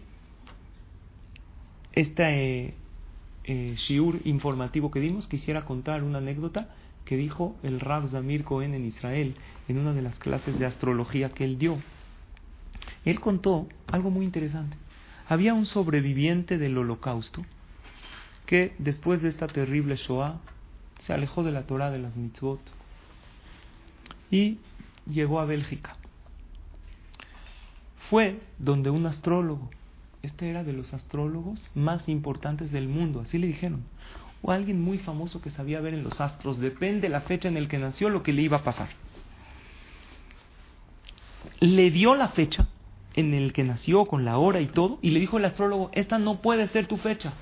este 1.92 2.74
eh, 3.44 3.74
shiur 3.76 4.20
informativo 4.24 4.90
que 4.90 5.00
dimos, 5.00 5.26
quisiera 5.26 5.64
contar 5.64 6.02
una 6.02 6.18
anécdota 6.18 6.68
que 7.06 7.16
dijo 7.16 7.56
el 7.62 7.80
Rav 7.80 8.08
Zamir 8.10 8.44
Cohen 8.44 8.74
en 8.74 8.84
Israel 8.84 9.36
en 9.68 9.78
una 9.78 9.94
de 9.94 10.02
las 10.02 10.18
clases 10.18 10.58
de 10.58 10.66
astrología 10.66 11.30
que 11.30 11.44
él 11.44 11.56
dio. 11.56 11.78
Él 13.04 13.20
contó 13.20 13.68
algo 13.86 14.10
muy 14.10 14.26
interesante. 14.26 14.76
Había 15.28 15.54
un 15.54 15.66
sobreviviente 15.66 16.58
del 16.58 16.76
holocausto 16.76 17.46
que 18.44 18.74
después 18.78 19.22
de 19.22 19.28
esta 19.28 19.46
terrible 19.46 19.96
Shoah 19.96 20.40
se 21.00 21.12
alejó 21.12 21.42
de 21.42 21.52
la 21.52 21.62
Torah 21.66 21.90
de 21.90 21.98
las 21.98 22.16
mitzvot 22.16 22.60
y 24.30 24.58
llegó 25.06 25.40
a 25.40 25.46
Bélgica. 25.46 25.96
Fue 28.10 28.40
donde 28.58 28.90
un 28.90 29.06
astrólogo, 29.06 29.70
este 30.22 30.50
era 30.50 30.64
de 30.64 30.72
los 30.72 30.92
astrólogos 30.92 31.60
más 31.74 32.08
importantes 32.08 32.72
del 32.72 32.88
mundo, 32.88 33.20
así 33.20 33.38
le 33.38 33.46
dijeron, 33.46 33.84
o 34.46 34.52
alguien 34.52 34.80
muy 34.80 34.98
famoso 34.98 35.40
que 35.40 35.50
sabía 35.50 35.80
ver 35.80 35.92
en 35.92 36.04
los 36.04 36.20
astros, 36.20 36.60
depende 36.60 37.08
la 37.08 37.20
fecha 37.22 37.48
en 37.48 37.56
el 37.56 37.66
que 37.66 37.78
nació, 37.78 38.10
lo 38.10 38.22
que 38.22 38.32
le 38.32 38.42
iba 38.42 38.58
a 38.58 38.62
pasar. 38.62 38.88
Le 41.58 41.90
dio 41.90 42.14
la 42.14 42.28
fecha 42.28 42.68
en 43.14 43.34
el 43.34 43.52
que 43.52 43.64
nació, 43.64 44.04
con 44.06 44.24
la 44.24 44.38
hora 44.38 44.60
y 44.60 44.66
todo, 44.66 45.00
y 45.02 45.10
le 45.10 45.18
dijo 45.18 45.38
el 45.38 45.46
astrólogo, 45.46 45.90
esta 45.94 46.20
no 46.20 46.42
puede 46.42 46.68
ser 46.68 46.86
tu 46.86 46.96
fecha. 46.96 47.32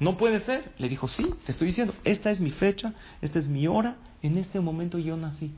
No 0.00 0.16
puede 0.16 0.40
ser. 0.40 0.72
Le 0.78 0.88
dijo, 0.88 1.06
sí, 1.06 1.26
te 1.44 1.52
estoy 1.52 1.66
diciendo, 1.66 1.92
esta 2.02 2.30
es 2.30 2.40
mi 2.40 2.50
fecha, 2.50 2.94
esta 3.20 3.38
es 3.38 3.46
mi 3.46 3.66
hora, 3.66 3.96
en 4.22 4.38
este 4.38 4.58
momento 4.58 4.98
yo 4.98 5.18
nací. 5.18 5.52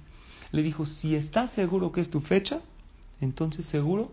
Le 0.50 0.62
dijo, 0.64 0.86
si 0.86 1.14
estás 1.14 1.52
seguro 1.52 1.92
que 1.92 2.00
es 2.00 2.10
tu 2.10 2.20
fecha, 2.20 2.58
entonces 3.20 3.64
seguro 3.66 4.10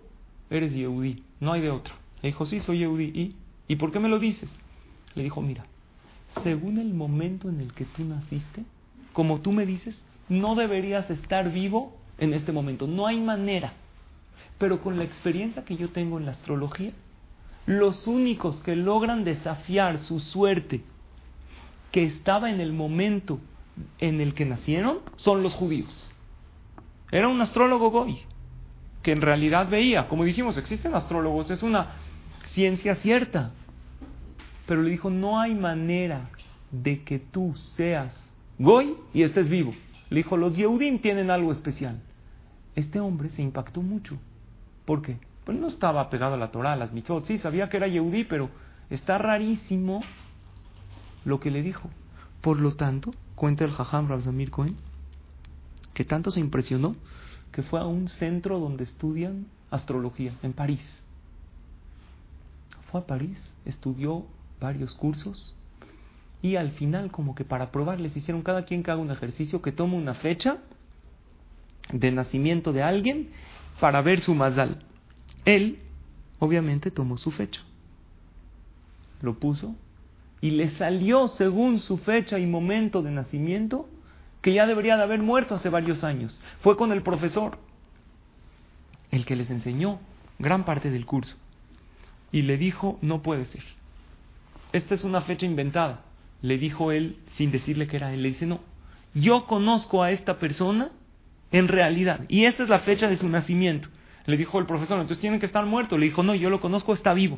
eres 0.51 0.75
Yehudi, 0.75 1.23
no 1.39 1.53
hay 1.53 1.61
de 1.61 1.71
otra. 1.71 1.95
Le 2.21 2.29
dijo, 2.29 2.45
sí, 2.45 2.59
soy 2.59 2.77
Yehudi. 2.79 3.05
¿Y? 3.05 3.35
¿Y 3.67 3.77
por 3.77 3.91
qué 3.91 3.99
me 3.99 4.09
lo 4.09 4.19
dices? 4.19 4.49
Le 5.15 5.23
dijo, 5.23 5.41
mira, 5.41 5.65
según 6.43 6.77
el 6.77 6.93
momento 6.93 7.49
en 7.49 7.61
el 7.61 7.73
que 7.73 7.85
tú 7.85 8.03
naciste, 8.03 8.63
como 9.13 9.41
tú 9.41 9.51
me 9.51 9.65
dices, 9.65 10.01
no 10.29 10.55
deberías 10.55 11.09
estar 11.09 11.51
vivo 11.51 11.97
en 12.17 12.33
este 12.33 12.51
momento. 12.51 12.87
No 12.87 13.07
hay 13.07 13.19
manera. 13.19 13.73
Pero 14.57 14.81
con 14.81 14.97
la 14.97 15.03
experiencia 15.03 15.65
que 15.65 15.75
yo 15.75 15.89
tengo 15.89 16.17
en 16.17 16.25
la 16.25 16.31
astrología, 16.31 16.91
los 17.65 18.07
únicos 18.07 18.61
que 18.61 18.75
logran 18.75 19.23
desafiar 19.23 19.99
su 19.99 20.19
suerte 20.19 20.81
que 21.91 22.05
estaba 22.05 22.49
en 22.49 22.61
el 22.61 22.73
momento 22.73 23.39
en 23.99 24.21
el 24.21 24.33
que 24.33 24.45
nacieron 24.45 24.99
son 25.17 25.43
los 25.43 25.53
judíos. 25.53 25.89
Era 27.11 27.27
un 27.27 27.41
astrólogo 27.41 27.91
Goy, 27.91 28.19
que 29.03 29.11
en 29.11 29.21
realidad 29.21 29.69
veía, 29.69 30.07
como 30.07 30.23
dijimos, 30.23 30.57
existen 30.57 30.95
astrólogos, 30.95 31.51
es 31.51 31.61
una 31.63 31.93
ciencia 32.45 32.95
cierta, 32.95 33.51
pero 34.71 34.83
le 34.83 34.91
dijo, 34.91 35.09
no 35.09 35.37
hay 35.37 35.53
manera 35.53 36.29
de 36.71 37.03
que 37.03 37.19
tú 37.19 37.53
seas 37.75 38.13
Goy 38.57 38.95
y 39.13 39.23
estés 39.23 39.49
vivo. 39.49 39.75
Le 40.09 40.15
dijo, 40.15 40.37
los 40.37 40.55
Yehudim 40.55 41.01
tienen 41.01 41.29
algo 41.29 41.51
especial. 41.51 41.99
Este 42.73 43.01
hombre 43.01 43.31
se 43.31 43.41
impactó 43.41 43.81
mucho. 43.81 44.17
¿Por 44.85 45.01
qué? 45.01 45.17
Pues 45.43 45.59
no 45.59 45.67
estaba 45.67 46.09
pegado 46.09 46.35
a 46.35 46.37
la 46.37 46.51
Torah, 46.51 46.71
a 46.71 46.75
las 46.77 46.93
mitzvot. 46.93 47.25
Sí, 47.25 47.37
sabía 47.37 47.67
que 47.67 47.75
era 47.75 47.89
Yehudí, 47.89 48.23
pero 48.23 48.49
está 48.89 49.17
rarísimo 49.17 50.03
lo 51.25 51.41
que 51.41 51.51
le 51.51 51.63
dijo. 51.63 51.89
Por 52.39 52.57
lo 52.57 52.77
tanto, 52.77 53.13
cuenta 53.35 53.65
el 53.65 53.71
Jajam 53.71 54.07
Razamir 54.07 54.51
Cohen, 54.51 54.77
que 55.93 56.05
tanto 56.05 56.31
se 56.31 56.39
impresionó 56.39 56.95
que 57.51 57.61
fue 57.61 57.81
a 57.81 57.85
un 57.85 58.07
centro 58.07 58.57
donde 58.57 58.85
estudian 58.85 59.47
astrología, 59.69 60.33
en 60.41 60.53
París. 60.53 61.03
Fue 62.89 63.01
a 63.01 63.05
París, 63.05 63.37
estudió 63.65 64.27
varios 64.61 64.93
cursos 64.93 65.53
y 66.41 66.55
al 66.55 66.71
final 66.71 67.11
como 67.11 67.35
que 67.35 67.43
para 67.43 67.71
probar 67.71 67.99
les 67.99 68.15
hicieron 68.15 68.43
cada 68.43 68.63
quien 68.63 68.83
que 68.83 68.91
haga 68.91 69.01
un 69.01 69.11
ejercicio 69.11 69.61
que 69.61 69.71
tome 69.71 69.97
una 69.97 70.13
fecha 70.13 70.59
de 71.91 72.11
nacimiento 72.11 72.71
de 72.71 72.83
alguien 72.83 73.29
para 73.79 74.01
ver 74.01 74.21
su 74.21 74.33
mazal. 74.33 74.83
Él 75.43 75.79
obviamente 76.39 76.91
tomó 76.91 77.17
su 77.17 77.31
fecha, 77.31 77.61
lo 79.21 79.37
puso 79.39 79.75
y 80.39 80.51
le 80.51 80.69
salió 80.71 81.27
según 81.27 81.79
su 81.79 81.97
fecha 81.97 82.39
y 82.39 82.45
momento 82.45 83.01
de 83.01 83.11
nacimiento 83.11 83.89
que 84.41 84.53
ya 84.53 84.65
debería 84.65 84.97
de 84.97 85.03
haber 85.03 85.21
muerto 85.21 85.55
hace 85.55 85.69
varios 85.69 86.03
años. 86.03 86.41
Fue 86.61 86.77
con 86.77 86.91
el 86.91 87.03
profesor 87.03 87.59
el 89.11 89.25
que 89.25 89.35
les 89.35 89.49
enseñó 89.51 89.99
gran 90.39 90.65
parte 90.65 90.89
del 90.89 91.05
curso. 91.05 91.35
Y 92.31 92.43
le 92.43 92.57
dijo, 92.57 92.97
no 93.01 93.21
puede 93.21 93.45
ser. 93.45 93.63
Esta 94.73 94.95
es 94.95 95.03
una 95.03 95.21
fecha 95.21 95.45
inventada. 95.45 96.01
Le 96.41 96.57
dijo 96.57 96.91
él 96.91 97.17
sin 97.31 97.51
decirle 97.51 97.87
que 97.87 97.97
era 97.97 98.13
él. 98.13 98.23
Le 98.23 98.29
dice, 98.29 98.45
no, 98.45 98.61
yo 99.13 99.45
conozco 99.45 100.03
a 100.03 100.11
esta 100.11 100.39
persona 100.39 100.91
en 101.51 101.67
realidad. 101.67 102.21
Y 102.29 102.45
esta 102.45 102.63
es 102.63 102.69
la 102.69 102.79
fecha 102.79 103.07
de 103.07 103.17
su 103.17 103.27
nacimiento. 103.29 103.89
Le 104.25 104.37
dijo 104.37 104.59
el 104.59 104.65
profesor, 104.65 104.99
entonces 104.99 105.19
tienen 105.19 105.39
que 105.39 105.45
estar 105.45 105.65
muertos. 105.65 105.99
Le 105.99 106.05
dijo, 106.05 106.23
no, 106.23 106.35
yo 106.35 106.49
lo 106.49 106.59
conozco, 106.59 106.93
está 106.93 107.13
vivo. 107.13 107.37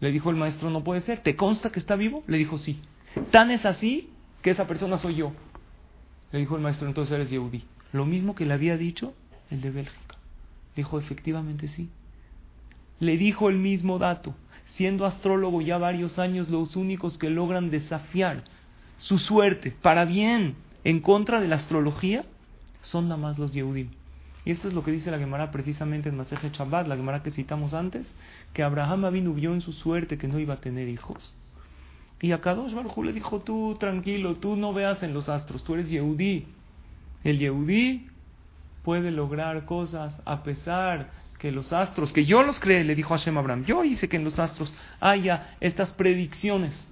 Le 0.00 0.10
dijo 0.10 0.30
el 0.30 0.36
maestro, 0.36 0.70
no 0.70 0.82
puede 0.82 1.00
ser. 1.02 1.22
¿Te 1.22 1.36
consta 1.36 1.70
que 1.70 1.78
está 1.78 1.96
vivo? 1.96 2.24
Le 2.26 2.38
dijo, 2.38 2.58
sí. 2.58 2.80
Tan 3.30 3.50
es 3.50 3.64
así 3.64 4.10
que 4.42 4.50
esa 4.50 4.66
persona 4.66 4.98
soy 4.98 5.16
yo. 5.16 5.32
Le 6.32 6.40
dijo 6.40 6.56
el 6.56 6.62
maestro, 6.62 6.88
entonces 6.88 7.14
eres 7.14 7.30
Yehudi. 7.30 7.64
Lo 7.92 8.04
mismo 8.06 8.34
que 8.34 8.46
le 8.46 8.54
había 8.54 8.76
dicho 8.76 9.14
el 9.50 9.60
de 9.60 9.70
Bélgica. 9.70 10.16
Dijo, 10.74 10.98
efectivamente 10.98 11.68
sí. 11.68 11.90
Le 12.98 13.16
dijo 13.16 13.48
el 13.48 13.58
mismo 13.58 13.98
dato. 13.98 14.34
Siendo 14.76 15.04
astrólogo 15.04 15.60
ya 15.60 15.78
varios 15.78 16.18
años, 16.18 16.48
los 16.48 16.76
únicos 16.76 17.18
que 17.18 17.30
logran 17.30 17.70
desafiar 17.70 18.44
su 18.96 19.18
suerte 19.18 19.70
para 19.70 20.04
bien 20.04 20.54
en 20.84 21.00
contra 21.00 21.40
de 21.40 21.48
la 21.48 21.56
astrología 21.56 22.24
son 22.82 23.08
nada 23.08 23.20
más 23.20 23.38
los 23.38 23.52
Yehudim. 23.52 23.90
Y 24.44 24.50
esto 24.50 24.68
es 24.68 24.74
lo 24.74 24.82
que 24.82 24.90
dice 24.90 25.10
la 25.10 25.18
Gemara 25.18 25.50
precisamente 25.50 26.08
en 26.08 26.16
Maseje 26.16 26.50
Shabbat, 26.50 26.88
la 26.88 26.96
Gemara 26.96 27.22
que 27.22 27.30
citamos 27.30 27.74
antes, 27.74 28.12
que 28.52 28.62
Abraham 28.62 29.04
Avinu 29.04 29.34
vio 29.34 29.52
en 29.52 29.60
su 29.60 29.72
suerte 29.72 30.18
que 30.18 30.26
no 30.26 30.38
iba 30.38 30.54
a 30.54 30.60
tener 30.60 30.88
hijos. 30.88 31.34
Y 32.20 32.32
a 32.32 32.40
Kadosh 32.40 32.72
Baruj 32.72 33.04
le 33.04 33.12
dijo, 33.12 33.40
tú 33.40 33.76
tranquilo, 33.78 34.36
tú 34.36 34.56
no 34.56 34.72
veas 34.72 35.02
en 35.02 35.14
los 35.14 35.28
astros, 35.28 35.64
tú 35.64 35.74
eres 35.74 35.90
Yehudí. 35.90 36.46
El 37.24 37.38
Yehudí 37.38 38.08
puede 38.84 39.10
lograr 39.10 39.64
cosas 39.64 40.20
a 40.24 40.42
pesar 40.42 41.10
que 41.42 41.50
los 41.50 41.72
astros, 41.72 42.12
que 42.12 42.24
yo 42.24 42.44
los 42.44 42.60
creé, 42.60 42.84
le 42.84 42.94
dijo 42.94 43.16
Hashem 43.16 43.36
Abraham, 43.36 43.64
yo 43.64 43.82
hice 43.82 44.08
que 44.08 44.16
en 44.16 44.22
los 44.22 44.38
astros 44.38 44.72
haya 45.00 45.56
estas 45.58 45.92
predicciones, 45.92 46.86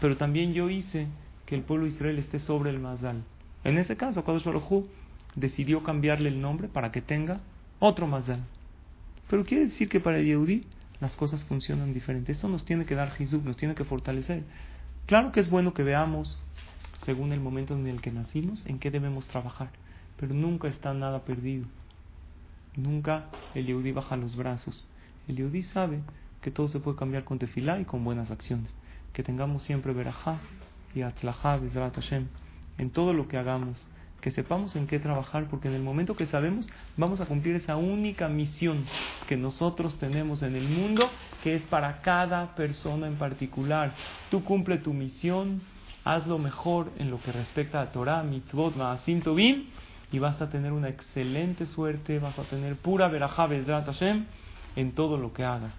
pero 0.00 0.16
también 0.16 0.52
yo 0.52 0.68
hice 0.68 1.06
que 1.46 1.54
el 1.54 1.62
pueblo 1.62 1.86
de 1.86 1.92
Israel 1.92 2.18
esté 2.18 2.40
sobre 2.40 2.70
el 2.70 2.80
Mazal. 2.80 3.22
En 3.62 3.78
ese 3.78 3.96
caso, 3.96 4.24
Kadosh 4.24 4.42
Baruj 4.42 4.86
decidió 5.36 5.84
cambiarle 5.84 6.28
el 6.28 6.40
nombre 6.40 6.66
para 6.66 6.90
que 6.90 7.02
tenga 7.02 7.38
otro 7.78 8.08
Mazal. 8.08 8.40
Pero 9.30 9.44
quiere 9.44 9.66
decir 9.66 9.88
que 9.88 10.00
para 10.00 10.20
Yehudi 10.20 10.64
las 10.98 11.14
cosas 11.14 11.44
funcionan 11.44 11.94
diferente. 11.94 12.32
Esto 12.32 12.48
nos 12.48 12.64
tiene 12.64 12.86
que 12.86 12.96
dar 12.96 13.12
Jesús, 13.12 13.44
nos 13.44 13.56
tiene 13.56 13.76
que 13.76 13.84
fortalecer. 13.84 14.42
Claro 15.06 15.30
que 15.30 15.38
es 15.38 15.48
bueno 15.48 15.72
que 15.72 15.84
veamos, 15.84 16.36
según 17.04 17.32
el 17.32 17.38
momento 17.38 17.74
en 17.74 17.86
el 17.86 18.00
que 18.00 18.10
nacimos, 18.10 18.66
en 18.66 18.80
qué 18.80 18.90
debemos 18.90 19.28
trabajar, 19.28 19.70
pero 20.18 20.34
nunca 20.34 20.66
está 20.66 20.92
nada 20.94 21.24
perdido. 21.24 21.66
Nunca 22.76 23.26
el 23.54 23.66
Yehudi 23.66 23.92
baja 23.92 24.16
los 24.16 24.36
brazos. 24.36 24.88
El 25.28 25.36
Yehudi 25.36 25.62
sabe 25.62 26.00
que 26.40 26.50
todo 26.50 26.68
se 26.68 26.80
puede 26.80 26.96
cambiar 26.96 27.24
con 27.24 27.38
tefilá 27.38 27.78
y 27.80 27.84
con 27.84 28.04
buenas 28.04 28.30
acciones. 28.30 28.74
Que 29.12 29.22
tengamos 29.22 29.62
siempre 29.62 29.92
verajá 29.92 30.38
y 30.94 31.02
atzlajá, 31.02 31.60
Hashem, 31.94 32.26
en 32.78 32.90
todo 32.90 33.12
lo 33.12 33.28
que 33.28 33.38
hagamos 33.38 33.86
que 34.24 34.30
sepamos 34.30 34.74
en 34.74 34.86
qué 34.86 34.98
trabajar, 34.98 35.48
porque 35.50 35.68
en 35.68 35.74
el 35.74 35.82
momento 35.82 36.16
que 36.16 36.24
sabemos 36.24 36.66
vamos 36.96 37.20
a 37.20 37.26
cumplir 37.26 37.56
esa 37.56 37.76
única 37.76 38.26
misión 38.26 38.86
que 39.28 39.36
nosotros 39.36 39.98
tenemos 39.98 40.42
en 40.42 40.56
el 40.56 40.66
mundo, 40.66 41.10
que 41.42 41.54
es 41.56 41.62
para 41.64 42.00
cada 42.00 42.54
persona 42.54 43.06
en 43.06 43.16
particular. 43.16 43.92
Tú 44.30 44.42
cumple 44.42 44.78
tu 44.78 44.94
misión, 44.94 45.60
haz 46.04 46.26
lo 46.26 46.38
mejor 46.38 46.90
en 46.96 47.10
lo 47.10 47.20
que 47.20 47.32
respecta 47.32 47.82
a 47.82 47.92
Torah, 47.92 48.22
mitzvot, 48.22 48.74
maasim 48.76 49.20
tovim, 49.20 49.66
y 50.14 50.20
vas 50.20 50.40
a 50.40 50.48
tener 50.48 50.70
una 50.70 50.88
excelente 50.88 51.66
suerte, 51.66 52.20
vas 52.20 52.38
a 52.38 52.44
tener 52.44 52.76
pura 52.76 53.08
verajá, 53.08 53.48
bezrat 53.48 53.84
Hashem, 53.84 54.26
en 54.76 54.92
todo 54.92 55.18
lo 55.18 55.32
que 55.32 55.44
hagas. 55.44 55.74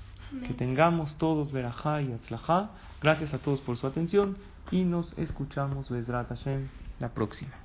Que 0.45 0.53
tengamos 0.53 1.15
todos 1.17 1.53
verajá 1.53 2.01
y 2.01 2.11
atzlajá. 2.11 2.71
Gracias 3.01 3.33
a 3.33 3.37
todos 3.37 3.61
por 3.61 3.77
su 3.77 3.87
atención 3.87 4.35
y 4.71 4.83
nos 4.83 5.17
escuchamos, 5.17 5.89
bezrat 5.89 6.27
Hashem, 6.27 6.67
la 6.99 7.13
próxima. 7.13 7.64